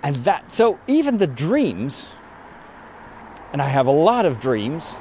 [0.02, 2.09] And that, so even the dreams,
[3.52, 4.94] and I have a lot of dreams,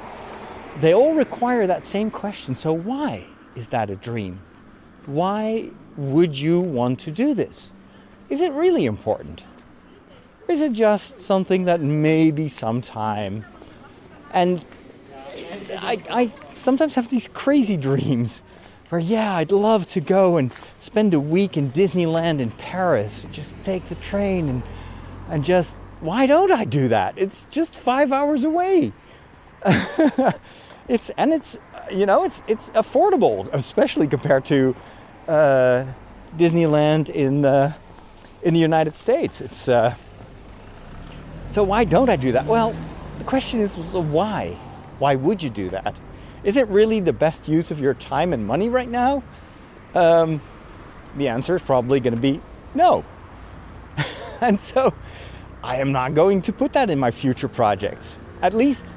[0.80, 2.54] they all require that same question.
[2.54, 4.40] So, why is that a dream?
[5.06, 7.70] Why would you want to do this?
[8.28, 9.44] Is it really important?
[10.46, 13.44] Or is it just something that maybe sometime?
[14.32, 14.64] And
[15.78, 18.42] I, I sometimes have these crazy dreams
[18.90, 23.60] where, yeah, I'd love to go and spend a week in Disneyland in Paris, just
[23.62, 24.62] take the train and
[25.30, 27.14] and just why don't I do that?
[27.16, 28.92] It's just five hours away.
[30.88, 31.56] it's and it's
[31.92, 34.74] you know it's it's affordable, especially compared to
[35.28, 35.84] uh,
[36.36, 37.74] Disneyland in the
[38.42, 39.40] in the United States.
[39.40, 39.94] It's uh,
[41.48, 42.46] so why don't I do that?
[42.46, 42.74] Well,
[43.18, 44.56] the question is, so why?
[44.98, 45.94] Why would you do that?
[46.42, 49.22] Is it really the best use of your time and money right now?
[49.94, 50.40] Um,
[51.16, 52.40] the answer is probably going to be
[52.74, 53.04] no.
[54.40, 54.94] and so
[55.62, 58.16] I am not going to put that in my future projects.
[58.42, 58.94] At least,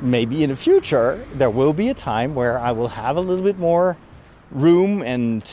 [0.00, 3.44] maybe in the future, there will be a time where I will have a little
[3.44, 3.96] bit more
[4.50, 5.44] room and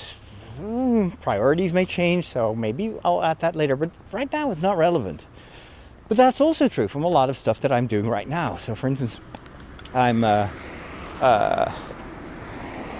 [0.59, 3.75] mm, priorities may change, so maybe I'll add that later.
[3.75, 5.25] But right now, it's not relevant.
[6.07, 8.55] But that's also true from a lot of stuff that I'm doing right now.
[8.55, 9.19] So, for instance,
[9.93, 10.47] I'm uh,
[11.21, 11.71] uh,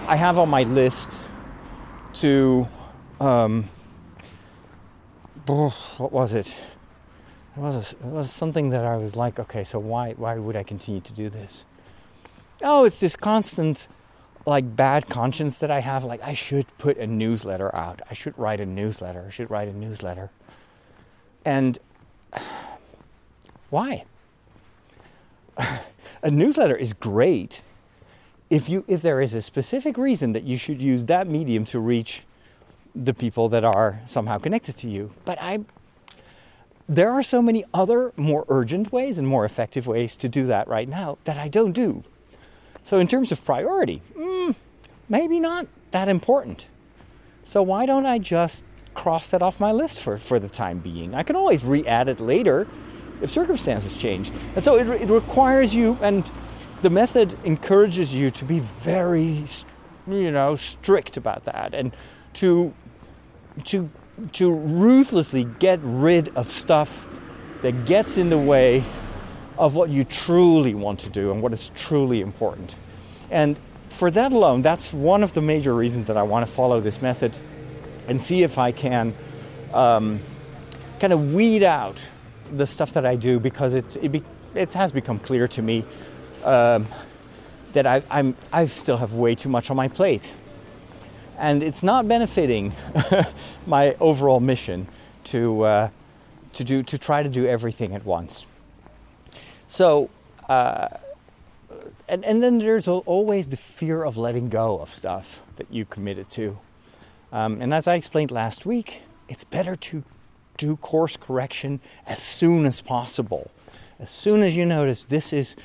[0.08, 1.20] I have on my list
[2.14, 2.68] to
[3.20, 3.70] um,
[5.48, 6.48] oh, what was it?
[7.56, 10.56] It was a, it was something that I was like, okay, so why why would
[10.56, 11.64] I continue to do this?
[12.64, 13.88] Oh, it's this constant
[14.46, 16.04] like bad conscience that I have.
[16.04, 18.02] Like I should put a newsletter out.
[18.10, 19.26] I should write a newsletter.
[19.28, 20.32] I should write a newsletter.
[21.46, 21.78] And
[23.70, 24.06] why?
[25.58, 27.62] a newsletter is great
[28.50, 31.80] if you if there is a specific reason that you should use that medium to
[31.80, 32.24] reach
[32.96, 35.12] the people that are somehow connected to you.
[35.26, 35.60] But I
[36.90, 40.68] there are so many other more urgent ways and more effective ways to do that
[40.68, 42.04] right now that I don't do.
[42.84, 44.56] So in terms of priority, mm,
[45.10, 46.66] maybe not that important.
[47.44, 51.14] So why don't I just cross that off my list for, for the time being?
[51.14, 52.66] I can always re-add it later
[53.22, 54.32] if circumstances change.
[54.56, 56.24] And so it, it requires you, and
[56.82, 59.44] the method encourages you to be very,
[60.08, 61.96] you know, strict about that, and
[62.34, 62.74] to
[63.66, 63.90] to
[64.34, 67.06] to ruthlessly get rid of stuff
[67.62, 68.84] that gets in the way
[69.58, 72.76] of what you truly want to do and what is truly important.
[73.32, 73.60] And
[73.90, 77.02] for that alone, that's one of the major reasons that I want to follow this
[77.02, 77.38] method
[78.08, 79.16] and see if I can
[79.74, 80.20] um,
[81.00, 82.02] kind of weed out
[82.52, 84.24] the stuff that I do because it it, be,
[84.56, 85.84] it has become clear to me
[86.44, 86.88] um,
[87.74, 90.28] that I, I'm I still have way too much on my plate,
[91.38, 92.74] and it's not benefiting
[93.68, 94.88] my overall mission
[95.26, 95.90] to uh,
[96.54, 98.46] to do to try to do everything at once.
[99.68, 100.10] So.
[100.48, 100.88] Uh,
[102.10, 106.30] and, and then there's always the fear of letting go of stuff that you committed
[106.32, 106.58] to.
[107.32, 110.04] Um, and as I explained last week, it's better to
[110.58, 113.52] do course correction as soon as possible.
[114.00, 115.56] As soon as you notice this is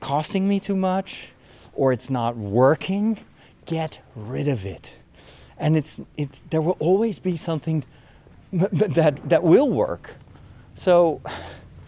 [0.00, 1.32] costing me too much
[1.74, 3.18] or it's not working,
[3.66, 4.90] get rid of it.
[5.58, 7.84] And it's, it's, there will always be something
[8.52, 10.14] that, that will work.
[10.74, 11.20] So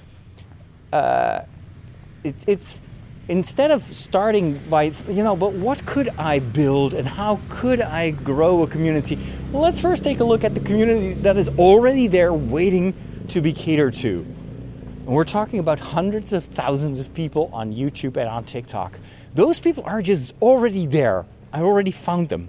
[0.93, 1.41] uh,
[2.25, 2.81] it's, it's,
[3.29, 8.11] instead of starting by, you know, but what could I build and how could I
[8.11, 9.19] grow a community?
[9.53, 12.95] Well, let's first take a look at the community that is already there waiting
[13.29, 14.27] to be catered to.
[15.07, 18.93] And we're talking about hundreds of thousands of people on YouTube and on TikTok.
[19.35, 21.25] Those people are just already there.
[21.53, 22.49] I already found them.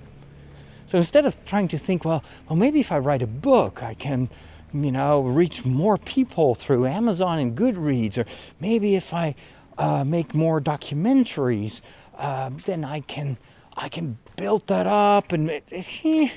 [0.87, 3.93] So instead of trying to think, well, well, maybe if I write a book, I
[3.93, 4.29] can,
[4.73, 8.25] you know, reach more people through Amazon and Goodreads, or
[8.59, 9.35] maybe if I
[9.77, 11.79] uh, make more documentaries,
[12.17, 13.37] uh, then I can
[13.77, 15.31] I can build that up.
[15.31, 16.31] And it, it,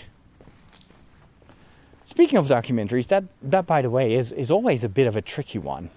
[2.04, 5.22] speaking of documentaries, that that by the way is is always a bit of a
[5.22, 5.90] tricky one.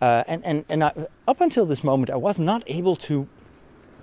[0.00, 0.92] Uh, and and and I,
[1.28, 3.28] up until this moment, I was not able to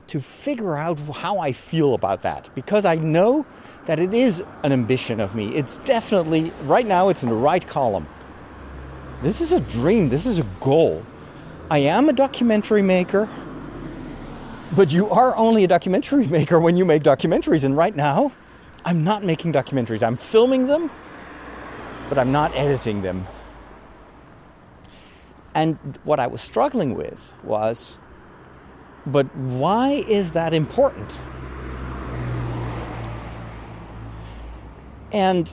[0.07, 3.45] to figure out how I feel about that because I know
[3.85, 5.53] that it is an ambition of me.
[5.55, 7.09] It's definitely right now.
[7.09, 8.07] It's in the right column.
[9.21, 10.09] This is a dream.
[10.09, 11.03] This is a goal.
[11.69, 13.27] I am a documentary maker,
[14.75, 17.63] but you are only a documentary maker when you make documentaries.
[17.63, 18.31] And right now,
[18.85, 20.03] I'm not making documentaries.
[20.03, 20.91] I'm filming them,
[22.07, 23.25] but I'm not editing them.
[25.57, 27.95] And what I was struggling with was,
[29.07, 31.19] but why is that important?
[35.11, 35.51] And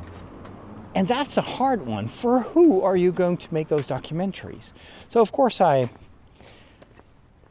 [0.95, 2.09] and that's a hard one.
[2.09, 4.73] For who are you going to make those documentaries?
[5.09, 5.89] So of course I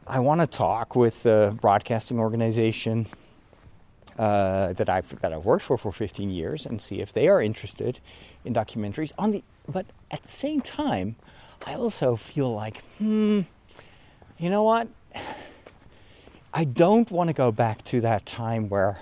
[0.06, 3.08] I want to talk with the broadcasting organization
[4.16, 7.42] uh, that I've that I've worked for for 15 years and see if they are
[7.42, 7.98] interested
[8.44, 9.10] in documentaries.
[9.18, 11.16] On the but at the same time,
[11.64, 13.40] I also feel like, hmm,
[14.38, 14.88] you know what?
[16.54, 18.98] I don't want to go back to that time where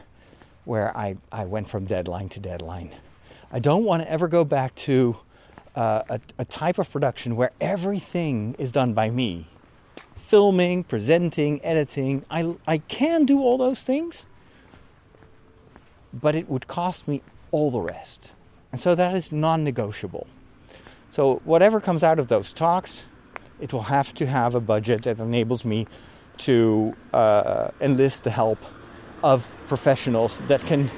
[0.64, 2.94] where I, I went from deadline to deadline.
[3.50, 5.16] I don't want to ever go back to
[5.74, 9.48] uh, a, a type of production where everything is done by me
[10.32, 12.24] filming, presenting, editing.
[12.30, 14.24] I, I can do all those things,
[16.14, 18.32] but it would cost me all the rest.
[18.72, 20.26] And so that is non negotiable.
[21.12, 23.04] So, whatever comes out of those talks,
[23.60, 25.86] it will have to have a budget that enables me
[26.38, 28.58] to uh, enlist the help
[29.22, 30.90] of professionals that can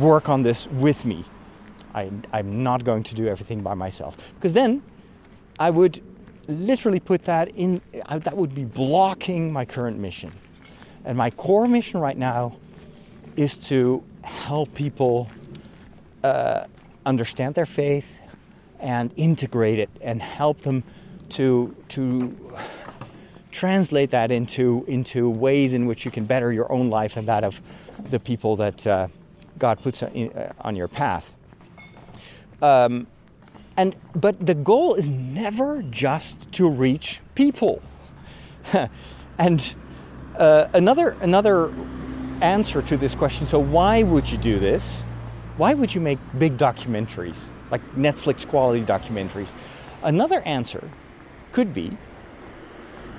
[0.00, 1.24] work on this with me.
[1.94, 4.82] I, I'm not going to do everything by myself because then
[5.60, 6.00] I would
[6.48, 10.32] literally put that in, uh, that would be blocking my current mission.
[11.04, 12.56] And my core mission right now
[13.36, 15.28] is to help people
[16.24, 16.66] uh,
[17.06, 18.18] understand their faith
[18.82, 20.82] and integrate it and help them
[21.30, 22.36] to to
[23.50, 27.44] translate that into into ways in which you can better your own life and that
[27.44, 27.60] of
[28.10, 29.08] the people that uh,
[29.58, 31.32] God puts uh, on your path.
[32.60, 33.06] Um,
[33.76, 37.82] and but the goal is never just to reach people.
[39.38, 39.74] and
[40.36, 41.72] uh, another another
[42.40, 43.46] answer to this question.
[43.46, 45.00] So why would you do this?
[45.56, 47.38] Why would you make big documentaries
[47.72, 49.50] like Netflix quality documentaries?
[50.04, 50.88] Another answer
[51.50, 51.96] could be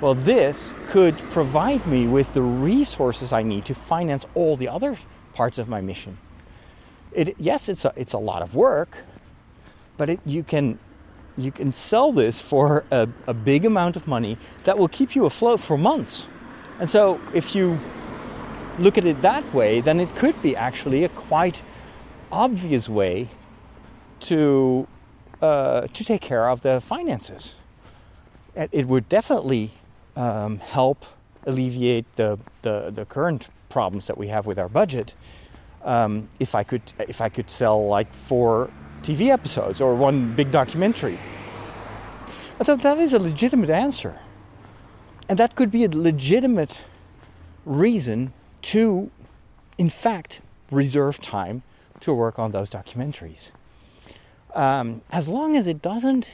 [0.03, 4.97] well, this could provide me with the resources I need to finance all the other
[5.33, 6.17] parts of my mission.
[7.13, 8.97] It, yes, it's a, it's a lot of work,
[9.95, 10.77] but it, you can
[11.37, 15.25] you can sell this for a, a big amount of money that will keep you
[15.25, 16.27] afloat for months.
[16.79, 17.79] And so, if you
[18.79, 21.61] look at it that way, then it could be actually a quite
[22.29, 23.29] obvious way
[24.23, 24.87] to
[25.41, 27.55] uh, to take care of the finances.
[28.55, 29.71] It would definitely
[30.15, 31.05] um, help
[31.45, 35.15] alleviate the, the, the current problems that we have with our budget.
[35.83, 38.69] Um, if I could if I could sell like four
[39.01, 41.19] TV episodes or one big documentary.
[42.57, 44.17] And so that is a legitimate answer.
[45.27, 46.85] And that could be a legitimate
[47.65, 49.09] reason to,
[49.77, 50.39] in fact,
[50.71, 51.63] reserve time
[52.01, 53.51] to work on those documentaries.
[54.53, 56.31] Um, as long as it doesn't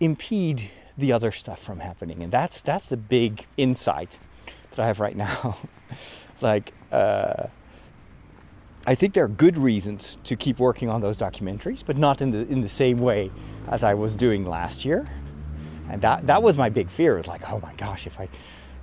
[0.00, 0.70] impede
[1.00, 2.22] the other stuff from happening.
[2.22, 4.18] And that's that's the big insight
[4.70, 5.58] that I have right now.
[6.40, 7.46] like uh,
[8.86, 12.30] I think there are good reasons to keep working on those documentaries, but not in
[12.30, 13.30] the in the same way
[13.68, 15.10] as I was doing last year.
[15.88, 17.16] And that that was my big fear.
[17.16, 18.28] was like, oh my gosh, if I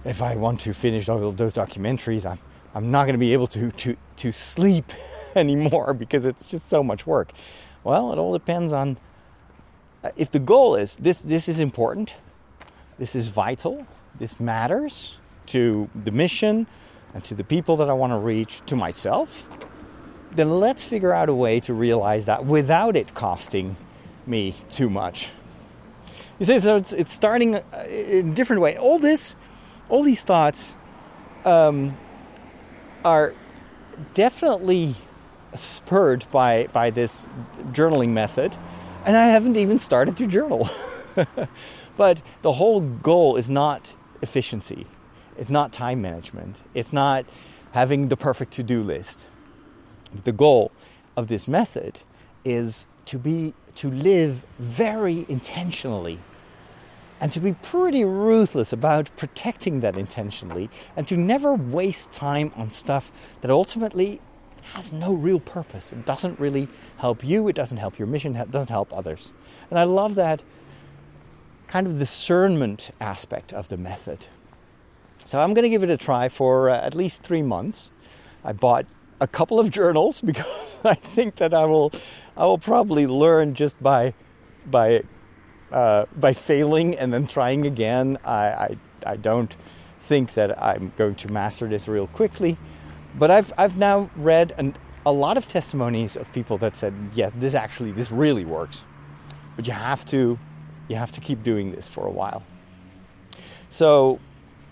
[0.05, 2.39] if I want to finish all those documentaries, I'm
[2.75, 4.91] I'm not going to be able to to to sleep
[5.35, 7.31] anymore because it's just so much work.
[7.87, 8.97] Well, it all depends on
[10.03, 12.13] uh, if the goal is this this is important,
[12.99, 13.87] this is vital,
[14.19, 15.15] this matters
[15.55, 16.67] to the mission
[17.13, 19.41] and to the people that I want to reach, to myself,
[20.33, 23.77] then let's figure out a way to realize that without it costing
[24.25, 25.29] me too much.
[26.39, 28.77] You see, so it's, it's starting uh, in a different way.
[28.77, 29.33] All this,
[29.87, 30.73] all these thoughts
[31.45, 31.97] um,
[33.05, 33.33] are
[34.13, 34.97] definitely
[35.55, 37.27] spurred by, by this
[37.71, 38.55] journaling method
[39.07, 40.69] and I haven't even started to journal.
[41.97, 43.91] but the whole goal is not
[44.21, 44.85] efficiency,
[45.37, 47.25] it's not time management, it's not
[47.71, 49.25] having the perfect to do list.
[50.25, 50.71] The goal
[51.15, 52.01] of this method
[52.43, 56.19] is to be to live very intentionally
[57.21, 62.71] and to be pretty ruthless about protecting that intentionally and to never waste time on
[62.71, 63.09] stuff
[63.41, 64.19] that ultimately
[64.73, 65.91] has no real purpose.
[65.91, 69.31] It doesn't really help you, it doesn't help your mission, it doesn't help others.
[69.69, 70.41] And I love that
[71.67, 74.25] kind of discernment aspect of the method.
[75.25, 77.89] So I'm going to give it a try for uh, at least three months.
[78.43, 78.85] I bought
[79.19, 81.91] a couple of journals because I think that I will,
[82.35, 84.13] I will probably learn just by,
[84.65, 85.03] by,
[85.71, 88.17] uh, by failing and then trying again.
[88.23, 89.55] I, I, I don't
[90.07, 92.57] think that I'm going to master this real quickly.
[93.17, 97.31] But I've I've now read an, a lot of testimonies of people that said, yes,
[97.35, 98.83] this actually this really works.
[99.55, 100.37] But you have to
[100.87, 102.43] you have to keep doing this for a while.
[103.69, 104.19] So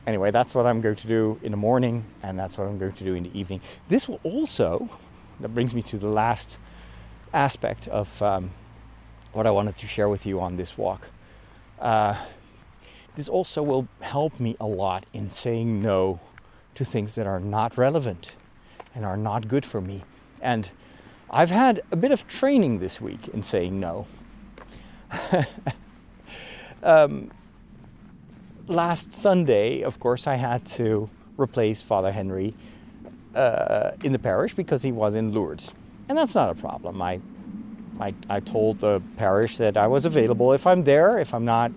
[0.07, 2.93] anyway, that's what I'm going to do in the morning, and that's what I'm going
[2.93, 3.61] to do in the evening.
[3.89, 4.89] This will also
[5.39, 6.57] that brings me to the last
[7.33, 8.51] aspect of um,
[9.33, 11.01] what I wanted to share with you on this walk.
[11.79, 12.15] Uh,
[13.15, 16.19] this also will help me a lot in saying no
[16.75, 18.31] to things that are not relevant
[18.93, 20.03] and are not good for me.
[20.41, 20.69] And
[21.29, 24.07] I've had a bit of training this week in saying no.
[26.83, 27.31] um,
[28.67, 32.53] last Sunday, of course, I had to replace Father Henry
[33.33, 35.71] uh, in the parish because he was in Lourdes.
[36.07, 37.01] And that's not a problem.
[37.01, 37.19] I
[37.99, 41.71] I, I told the parish that I was available if I'm there, if I'm not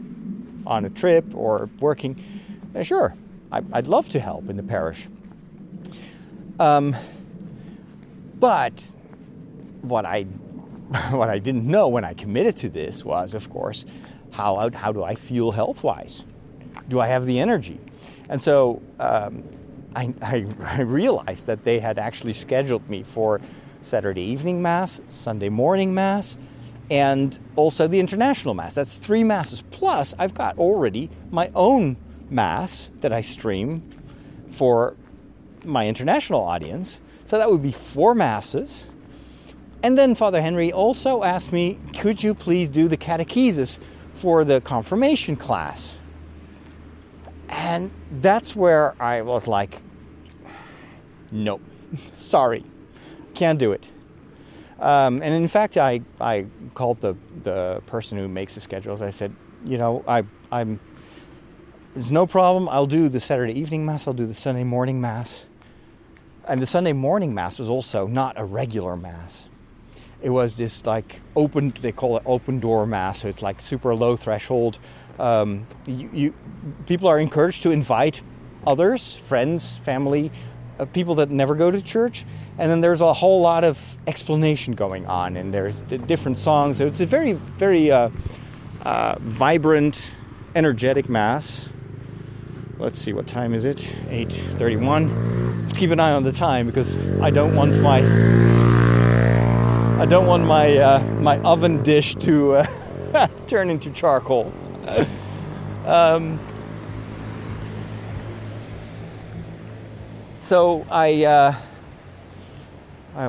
[0.67, 2.23] on a trip or working.
[2.75, 3.15] Uh, sure,
[3.51, 5.07] I, would love to help in the parish.
[6.61, 6.97] Um,
[8.39, 8.81] but
[9.83, 10.23] what I
[11.11, 13.85] what I didn't know when I committed to this was, of course,
[14.31, 16.25] how how do I feel health wise?
[16.89, 17.79] Do I have the energy?
[18.29, 19.43] And so um,
[19.97, 23.41] I, I, I realized that they had actually scheduled me for
[23.81, 26.37] Saturday evening Mass, Sunday morning Mass,
[26.91, 28.75] and also the International Mass.
[28.75, 29.63] That's three Masses.
[29.71, 31.97] Plus, I've got already my own
[32.31, 33.83] Mass that I stream
[34.51, 34.97] for
[35.65, 37.01] my international audience.
[37.27, 38.87] So that would be four Masses.
[39.83, 43.79] And then Father Henry also asked me, could you please do the catechesis
[44.15, 45.95] for the confirmation class?
[47.49, 49.81] And that's where I was like,
[51.31, 51.63] nope,
[52.13, 52.65] sorry,
[53.35, 53.89] can't do it.
[54.81, 59.03] Um, and in fact, I, I called the, the person who makes the schedules.
[59.03, 60.79] I said, you know, I, I'm,
[61.99, 62.69] there's no problem.
[62.69, 65.45] I'll do the Saturday evening Mass, I'll do the Sunday morning Mass.
[66.47, 69.49] And the Sunday morning Mass was also not a regular Mass.
[70.23, 73.97] It was this like open, they call it open door Mass, so it's like super
[73.97, 74.79] low threshold.
[75.19, 76.35] Um, you, you,
[76.87, 78.23] people are encouraged to invite
[78.65, 80.31] others, friends, family,
[80.79, 82.25] uh, people that never go to church,
[82.59, 83.77] and then there's a whole lot of
[84.07, 86.79] explanation going on, and there's different songs.
[86.79, 88.11] So it's a very, very uh,
[88.83, 90.15] uh, vibrant,
[90.55, 91.69] energetic mass.
[92.79, 93.79] Let's see, what time is it?
[94.09, 95.75] 8:31.
[95.75, 97.99] Keep an eye on the time because I don't want my
[100.01, 104.53] I don't want my uh, my oven dish to uh, turn into charcoal.
[105.87, 106.39] um,
[110.39, 111.55] so I, uh,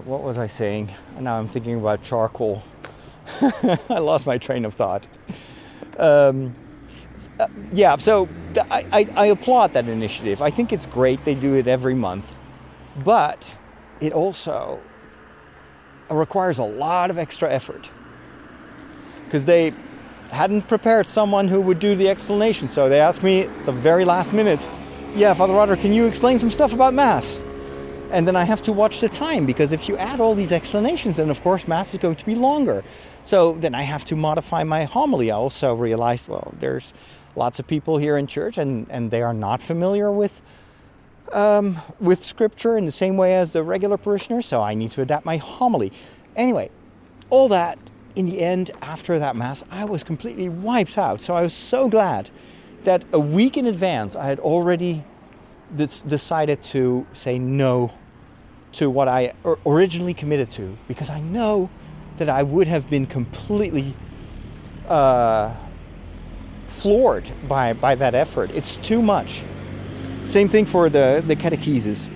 [0.01, 0.93] what was I saying?
[1.19, 2.61] Now I'm thinking about charcoal.
[3.41, 5.07] I lost my train of thought.
[5.97, 6.55] Um,
[7.39, 8.29] uh, yeah, so
[8.71, 10.41] I, I, I applaud that initiative.
[10.41, 11.25] I think it's great.
[11.25, 12.35] They do it every month,
[13.03, 13.45] but
[13.99, 14.79] it also
[16.09, 17.89] requires a lot of extra effort
[19.25, 19.73] because they
[20.31, 22.67] hadn't prepared someone who would do the explanation.
[22.67, 24.65] So they asked me the very last minute
[25.15, 27.39] yeah, Father Roger, can you explain some stuff about Mass?
[28.11, 31.17] And then I have to watch the time because if you add all these explanations,
[31.17, 32.83] then of course Mass is going to be longer.
[33.23, 35.31] So then I have to modify my homily.
[35.31, 36.93] I also realized, well, there's
[37.35, 40.41] lots of people here in church and, and they are not familiar with
[41.31, 45.03] um, with Scripture in the same way as the regular parishioners, so I need to
[45.03, 45.91] adapt my homily.
[46.35, 46.71] Anyway,
[47.29, 47.77] all that
[48.15, 51.21] in the end, after that Mass, I was completely wiped out.
[51.21, 52.29] So I was so glad
[52.83, 55.03] that a week in advance I had already
[55.75, 57.91] decided to say no
[58.71, 59.33] to what I
[59.65, 61.69] originally committed to because I know
[62.19, 63.93] that I would have been completely
[64.87, 65.53] uh,
[66.67, 68.51] floored by, by that effort.
[68.51, 69.41] It's too much.
[70.25, 72.07] Same thing for the, the catechesis.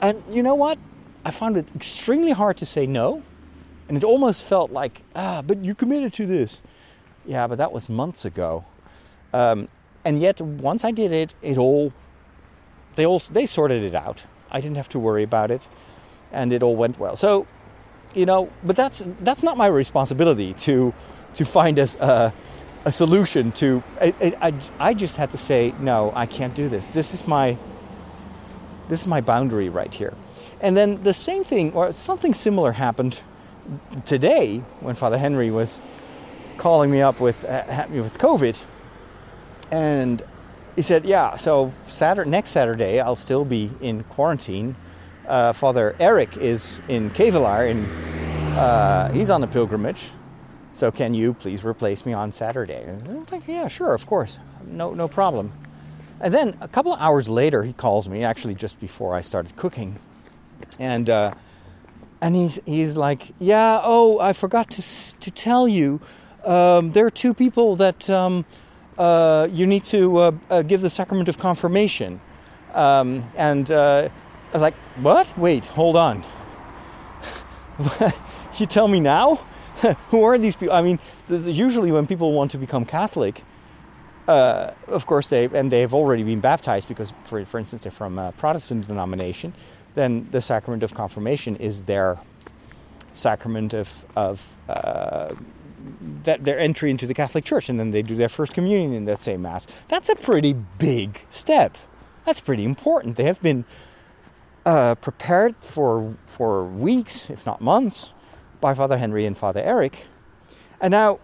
[0.00, 0.78] And you know what?
[1.24, 3.22] I found it extremely hard to say no.
[3.88, 6.58] And it almost felt like, ah, but you committed to this.
[7.26, 8.64] Yeah, but that was months ago.
[9.32, 9.68] Um,
[10.04, 11.92] and yet, once I did it, it all
[12.94, 14.24] they all they sorted it out.
[14.50, 15.68] I didn't have to worry about it,
[16.32, 17.16] and it all went well.
[17.16, 17.46] So,
[18.14, 20.92] you know, but that's that's not my responsibility to
[21.34, 22.32] to find us a,
[22.84, 23.82] a solution to.
[24.00, 26.12] I, I, I just had to say no.
[26.14, 26.88] I can't do this.
[26.88, 27.56] This is my
[28.88, 30.14] this is my boundary right here.
[30.60, 33.20] And then the same thing or something similar happened
[34.04, 35.78] today when Father Henry was
[36.56, 38.58] calling me up with uh, with COVID
[39.70, 40.22] and
[40.76, 44.76] he said, "Yeah, so Saturday, next Saturday, I'll still be in quarantine.
[45.30, 47.86] Uh, Father Eric is in Kevelaar, and
[48.58, 50.10] uh, he's on a pilgrimage.
[50.72, 54.92] So can you please replace me on Saturday?" I'm like, "Yeah, sure, of course, no,
[54.92, 55.52] no problem."
[56.20, 59.54] And then a couple of hours later, he calls me, actually just before I started
[59.54, 60.00] cooking,
[60.80, 61.34] and uh,
[62.20, 64.82] and he's he's like, "Yeah, oh, I forgot to
[65.20, 66.00] to tell you,
[66.44, 68.44] um, there are two people that." Um,
[68.98, 72.20] uh, you need to uh, uh, give the sacrament of confirmation.
[72.74, 74.10] Um, and uh,
[74.50, 75.38] I was like, what?
[75.38, 76.24] Wait, hold on.
[78.58, 79.36] you tell me now?
[80.10, 80.74] Who are these people?
[80.74, 80.98] I mean,
[81.28, 83.44] usually when people want to become Catholic,
[84.26, 87.92] uh, of course they and they have already been baptized because, for for instance, they're
[87.92, 89.54] from a Protestant denomination.
[89.94, 92.18] Then the sacrament of confirmation is their
[93.12, 95.32] sacrament of of uh,
[96.24, 99.04] that their entry into the Catholic Church, and then they do their first communion in
[99.06, 99.66] that same mass.
[99.88, 101.78] That's a pretty big step.
[102.26, 103.16] That's pretty important.
[103.16, 103.64] They have been
[104.70, 108.10] uh, prepared for for weeks, if not months,
[108.60, 110.04] by Father Henry and Father Eric.
[110.80, 111.18] And now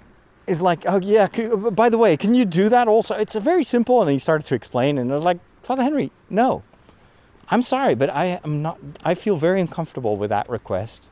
[0.49, 1.28] is like, oh yeah,
[1.70, 3.14] by the way, can you do that also?
[3.14, 4.03] It's a very simple.
[4.03, 6.64] And he started to explain, and I was like, Father Henry, no,
[7.49, 8.78] I'm sorry, but I am not.
[9.05, 11.09] I feel very uncomfortable with that request.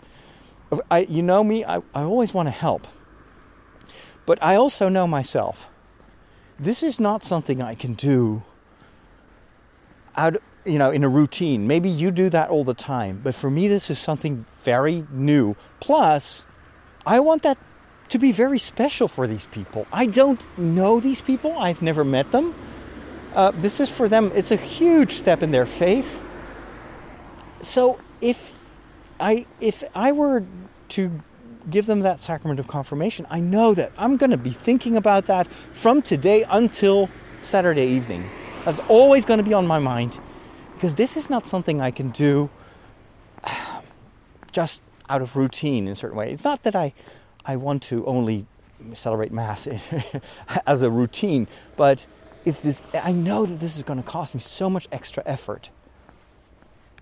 [0.91, 2.89] I, you know me, I, I always want to help,
[4.27, 5.69] but I also know myself.
[6.59, 8.43] This is not something I can do
[10.17, 11.67] out, you know, in a routine.
[11.67, 15.57] Maybe you do that all the time, but for me, this is something very new.
[15.81, 16.43] Plus,
[17.07, 17.59] I want that
[18.09, 19.87] to be very special for these people.
[19.93, 21.57] I don't know these people.
[21.59, 22.55] I've never met them.
[23.35, 24.31] Uh, this is for them.
[24.35, 26.23] It's a huge step in their faith
[27.65, 28.53] so if
[29.19, 30.45] I if I were
[30.91, 31.23] to
[31.71, 35.27] give them that sacrament of confirmation, I know that I'm going to be thinking about
[35.27, 37.09] that from today until
[37.43, 38.29] Saturday evening.
[38.65, 40.19] That's always going to be on my mind
[40.75, 42.51] because this is not something I can do
[44.53, 46.33] just out of routine in a certain way.
[46.33, 46.93] It's not that I
[47.45, 48.47] I want to only
[48.95, 49.69] celebrate mass
[50.67, 51.47] as a routine,
[51.77, 52.07] but
[52.45, 55.71] it's this I know that this is going to cost me so much extra effort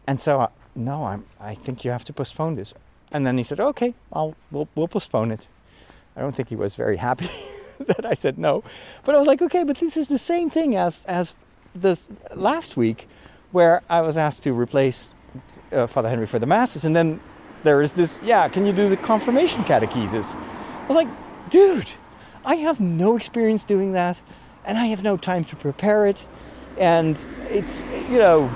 [0.06, 2.74] and so, uh, no, I'm, I think you have to postpone this.
[3.10, 5.46] And then he said, okay, I'll, we'll, we'll postpone it.
[6.16, 7.30] I don't think he was very happy
[7.78, 8.64] that I said no.
[9.04, 11.34] But I was like, okay, but this is the same thing as, as
[11.74, 13.08] this last week
[13.52, 15.08] where I was asked to replace
[15.70, 16.84] uh, Father Henry for the Masses.
[16.84, 17.20] And then
[17.62, 20.34] there is this, yeah, can you do the confirmation catechesis?
[20.34, 21.08] I was like,
[21.50, 21.90] dude,
[22.44, 24.20] I have no experience doing that.
[24.64, 26.24] And I have no time to prepare it.
[26.78, 27.16] And
[27.50, 28.50] it's, you know,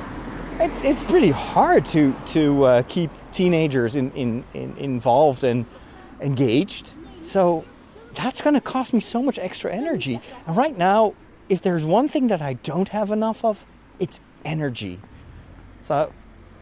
[0.59, 5.67] it's it's pretty hard to to uh, keep teenagers in, in, in, involved and
[6.21, 6.93] engaged.
[7.21, 7.65] So
[8.15, 10.21] that's going to cost me so much extra energy.
[10.47, 11.15] And right now,
[11.49, 13.67] if there's one thing that I don't have enough of,
[13.99, 14.99] it's energy.
[15.81, 16.11] So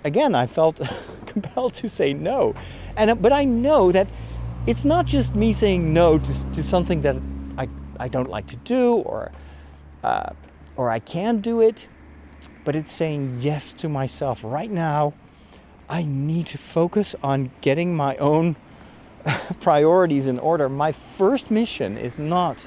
[0.02, 0.80] again, I felt
[1.26, 2.54] compelled to say no.
[2.96, 4.08] And but I know that
[4.66, 7.16] it's not just me saying no to, to something that
[7.58, 7.68] I,
[8.00, 9.30] I don't like to do or
[10.02, 10.30] uh,
[10.76, 11.86] or I can do it
[12.64, 14.40] but it's saying yes to myself.
[14.42, 15.12] Right now,
[15.88, 18.56] I need to focus on getting my own
[19.60, 20.68] priorities in order.
[20.68, 22.66] My first mission is not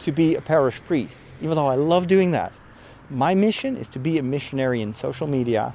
[0.00, 2.52] to be a parish priest, even though I love doing that.
[3.10, 5.74] My mission is to be a missionary in social media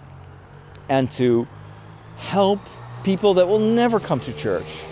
[0.90, 1.48] and to
[2.18, 2.60] help
[3.04, 4.84] people that will never come to church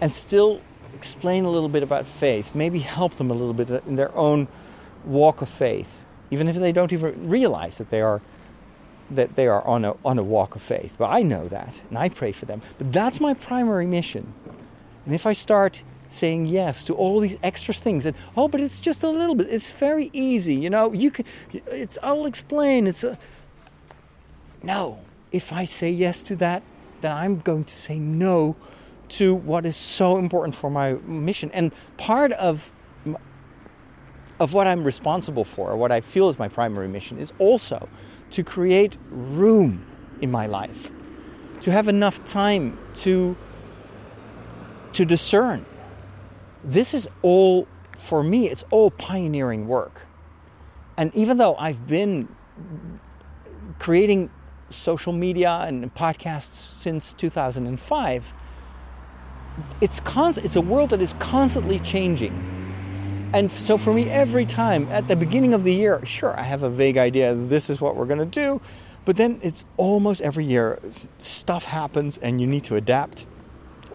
[0.00, 0.60] and still
[0.94, 4.46] explain a little bit about faith, maybe help them a little bit in their own
[5.04, 6.04] walk of faith
[6.34, 8.20] even if they don't even realize that they are
[9.10, 10.94] that they are on a on a walk of faith.
[10.98, 12.62] But I know that, and I pray for them.
[12.78, 14.32] But that's my primary mission.
[15.04, 15.82] And if I start
[16.14, 19.48] saying yes to all these extra things, and oh, but it's just a little bit.
[19.50, 20.92] It's very easy, you know.
[20.92, 21.24] You can.
[21.66, 21.98] It's.
[22.02, 22.86] I'll explain.
[22.86, 23.18] It's a.
[24.62, 25.00] No.
[25.32, 26.62] If I say yes to that,
[27.00, 28.54] then I'm going to say no
[29.10, 31.50] to what is so important for my mission.
[31.52, 32.70] And part of
[34.40, 37.88] of what I'm responsible for, or what I feel is my primary mission, is also
[38.30, 39.84] to create room
[40.20, 40.90] in my life,
[41.60, 43.36] to have enough time to,
[44.92, 45.64] to discern.
[46.64, 50.00] This is all, for me, it's all pioneering work.
[50.96, 52.28] And even though I've been
[53.78, 54.30] creating
[54.70, 58.32] social media and podcasts since 2005,
[59.80, 60.00] it's,
[60.38, 62.54] it's a world that is constantly changing
[63.34, 66.62] and so for me, every time at the beginning of the year, sure, I have
[66.62, 68.60] a vague idea this is what we're going to do.
[69.04, 70.78] But then it's almost every year,
[71.18, 73.26] stuff happens and you need to adapt.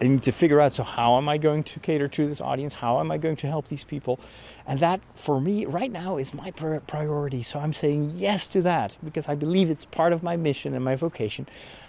[0.00, 2.74] You need to figure out so, how am I going to cater to this audience?
[2.74, 4.18] How am I going to help these people?
[4.66, 7.42] And that, for me, right now is my priority.
[7.42, 10.84] So I'm saying yes to that because I believe it's part of my mission and
[10.84, 11.46] my vocation.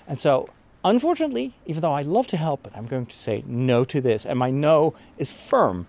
[0.08, 0.50] And so,
[0.84, 4.26] unfortunately, even though I love to help, but I'm going to say no to this.
[4.26, 5.88] And my no is firm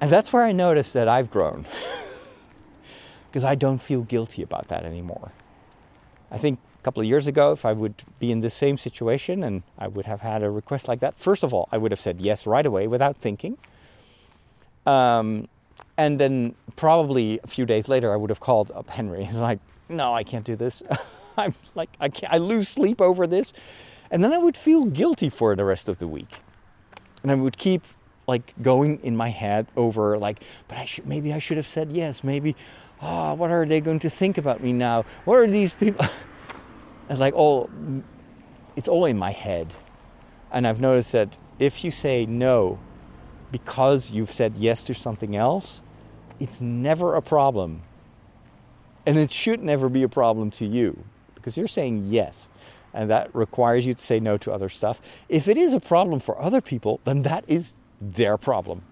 [0.00, 1.66] and that's where I notice that I've grown.
[3.28, 5.30] Because I don't feel guilty about that anymore.
[6.32, 9.44] I think a couple of years ago, if I would be in the same situation
[9.44, 12.00] and I would have had a request like that, first of all, I would have
[12.00, 13.58] said yes right away without thinking.
[14.86, 15.46] Um,
[15.98, 19.24] and then probably a few days later, I would have called up Henry.
[19.26, 19.60] He's like,
[19.90, 20.82] no, I can't do this.
[21.36, 23.52] I'm like, I, can't, I lose sleep over this.
[24.10, 26.32] And then I would feel guilty for the rest of the week.
[27.22, 27.82] And I would keep
[28.26, 31.92] like going in my head over like, but I should maybe I should have said
[31.92, 32.24] yes.
[32.24, 32.56] Maybe,
[33.02, 35.04] oh, what are they going to think about me now?
[35.26, 36.06] What are these people?
[37.10, 37.68] it's like all,
[38.76, 39.74] it's all in my head,
[40.52, 42.78] and I've noticed that if you say no
[43.52, 45.80] because you've said yes to something else,
[46.38, 47.82] it's never a problem,
[49.04, 51.04] and it should never be a problem to you
[51.34, 52.48] because you're saying yes.
[52.92, 55.00] and that requires you to say no to other stuff.
[55.28, 58.82] If it is a problem for other people, then that is their problem.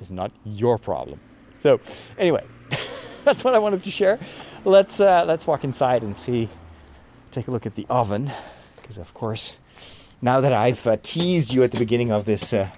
[0.00, 1.20] It's not your problem.
[1.60, 1.80] So,
[2.18, 2.44] anyway,
[3.24, 4.18] that's what I wanted to share.
[4.64, 6.48] Let's uh, let's walk inside and see.
[7.36, 8.32] Take a look at the oven,
[8.80, 9.58] because of course,
[10.22, 12.70] now that I've uh, teased you at the beginning of this uh,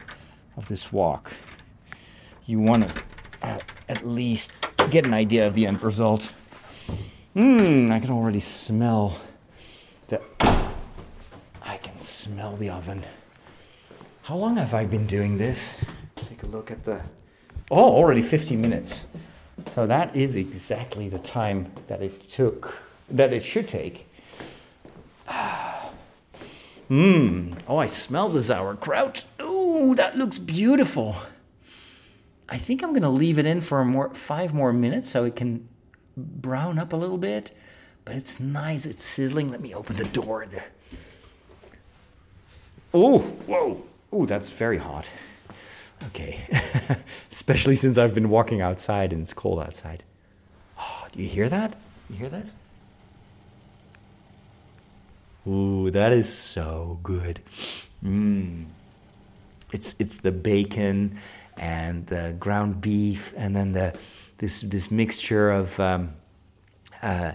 [0.56, 1.30] of this walk,
[2.44, 3.02] you want to
[3.40, 4.58] uh, at least
[4.90, 6.32] get an idea of the end result.
[7.36, 9.20] Mmm, I can already smell
[10.08, 10.20] the.
[11.62, 13.04] I can smell the oven.
[14.22, 15.76] How long have I been doing this?
[16.16, 17.00] Take a look at the.
[17.70, 19.06] Oh, already 15 minutes.
[19.72, 22.76] So that is exactly the time that it took,
[23.08, 24.07] that it should take.
[26.90, 27.54] Mmm.
[27.68, 29.24] Oh, I smell the sauerkraut.
[29.42, 31.16] Ooh, that looks beautiful.
[32.48, 35.68] I think I'm to leave it in for more, five more minutes so it can
[36.16, 37.52] brown up a little bit.
[38.06, 38.86] But it's nice.
[38.86, 39.50] It's sizzling.
[39.50, 40.46] Let me open the door.
[42.94, 43.82] Oh, whoa.
[44.10, 45.10] Oh, that's very hot.
[46.06, 46.40] Okay.
[47.30, 50.04] Especially since I've been walking outside and it's cold outside.
[50.78, 51.76] Oh, do you hear that?
[52.08, 52.46] You hear that?
[55.48, 57.40] Ooh, that is so good.
[58.04, 58.66] Mmm.
[59.72, 61.18] It's it's the bacon
[61.56, 63.94] and the ground beef, and then the
[64.38, 66.14] this this mixture of um,
[67.02, 67.32] uh,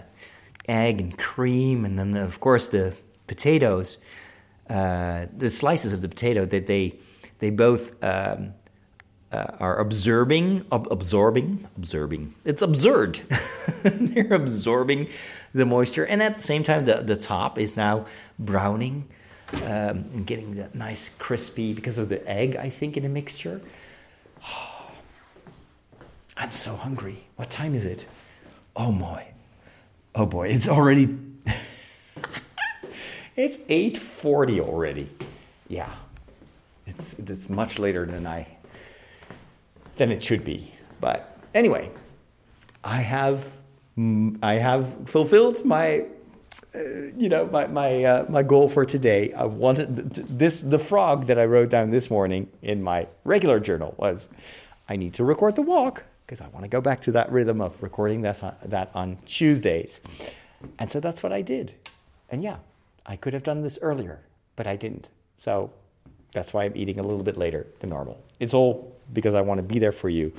[0.68, 2.94] egg and cream, and then the, of course the
[3.26, 3.98] potatoes,
[4.70, 6.98] uh, the slices of the potato that they
[7.38, 8.54] they both um,
[9.32, 12.34] uh, are absorbing, ab- absorbing, absorbing.
[12.44, 13.20] It's absurd.
[13.82, 15.08] They're absorbing
[15.54, 18.06] the moisture, and at the same time, the the top is now
[18.38, 19.08] browning
[19.52, 19.62] um,
[20.12, 22.56] and getting that nice crispy because of the egg.
[22.56, 23.60] I think in the mixture.
[26.36, 27.24] I'm so hungry.
[27.36, 28.06] What time is it?
[28.74, 29.24] Oh boy.
[30.16, 31.16] Oh boy, it's already
[33.36, 35.10] It's 8:40 already.
[35.68, 35.92] Yeah.
[36.86, 38.46] It's it's much later than I
[39.96, 40.72] than it should be.
[41.00, 41.90] But anyway,
[42.84, 43.46] I have
[43.96, 46.06] I have fulfilled my
[46.74, 46.78] uh,
[47.16, 49.32] you know my my uh, my goal for today.
[49.32, 53.94] I wanted this the frog that I wrote down this morning in my regular journal
[53.96, 54.28] was
[54.88, 57.60] I need to record the walk because I want to go back to that rhythm
[57.60, 60.00] of recording that on Tuesdays.
[60.78, 61.74] And so that's what I did.
[62.30, 62.56] And yeah,
[63.06, 64.20] I could have done this earlier,
[64.56, 65.10] but I didn't.
[65.36, 65.70] So
[66.32, 68.22] that's why I'm eating a little bit later than normal.
[68.40, 70.32] It's all because I want to be there for you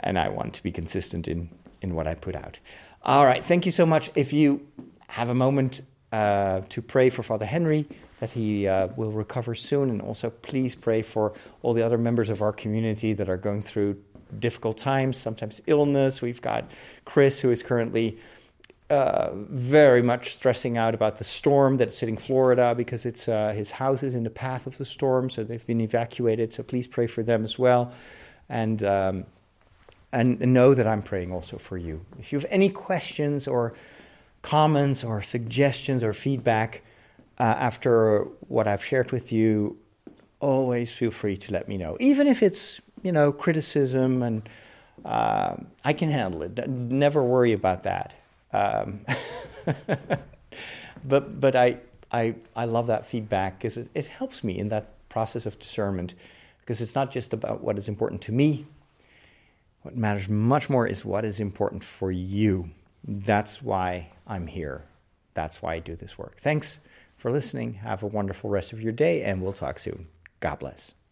[0.00, 1.48] and I want to be consistent in,
[1.82, 2.58] in what I put out.
[3.02, 4.10] All right, thank you so much.
[4.14, 4.66] If you
[5.08, 5.80] have a moment
[6.12, 7.86] uh, to pray for Father Henry,
[8.20, 12.30] that he uh, will recover soon, and also please pray for all the other members
[12.30, 13.96] of our community that are going through
[14.38, 16.22] difficult times, sometimes illness.
[16.22, 16.70] We've got
[17.04, 18.18] Chris, who is currently
[18.90, 23.70] uh, very much stressing out about the storm that's hitting Florida because it's uh, his
[23.70, 26.52] house is in the path of the storm, so they've been evacuated.
[26.52, 27.92] So please pray for them as well,
[28.48, 29.24] and um,
[30.12, 32.04] and know that I'm praying also for you.
[32.18, 33.74] If you have any questions or
[34.42, 36.82] comments or suggestions or feedback
[37.38, 39.78] uh, after what I've shared with you,
[40.40, 44.48] always feel free to let me know, even if it's you know, criticism, and
[45.04, 46.68] uh, I can handle it.
[46.68, 48.12] Never worry about that.
[48.52, 49.04] Um,
[51.04, 51.78] but but I,
[52.12, 56.14] I I love that feedback because it, it helps me in that process of discernment
[56.60, 58.66] because it's not just about what is important to me.
[59.82, 62.70] What matters much more is what is important for you.
[63.04, 64.84] That's why I'm here.
[65.34, 66.40] That's why I do this work.
[66.42, 66.78] Thanks
[67.16, 67.74] for listening.
[67.74, 70.06] Have a wonderful rest of your day, and we'll talk soon.
[70.40, 70.92] God bless.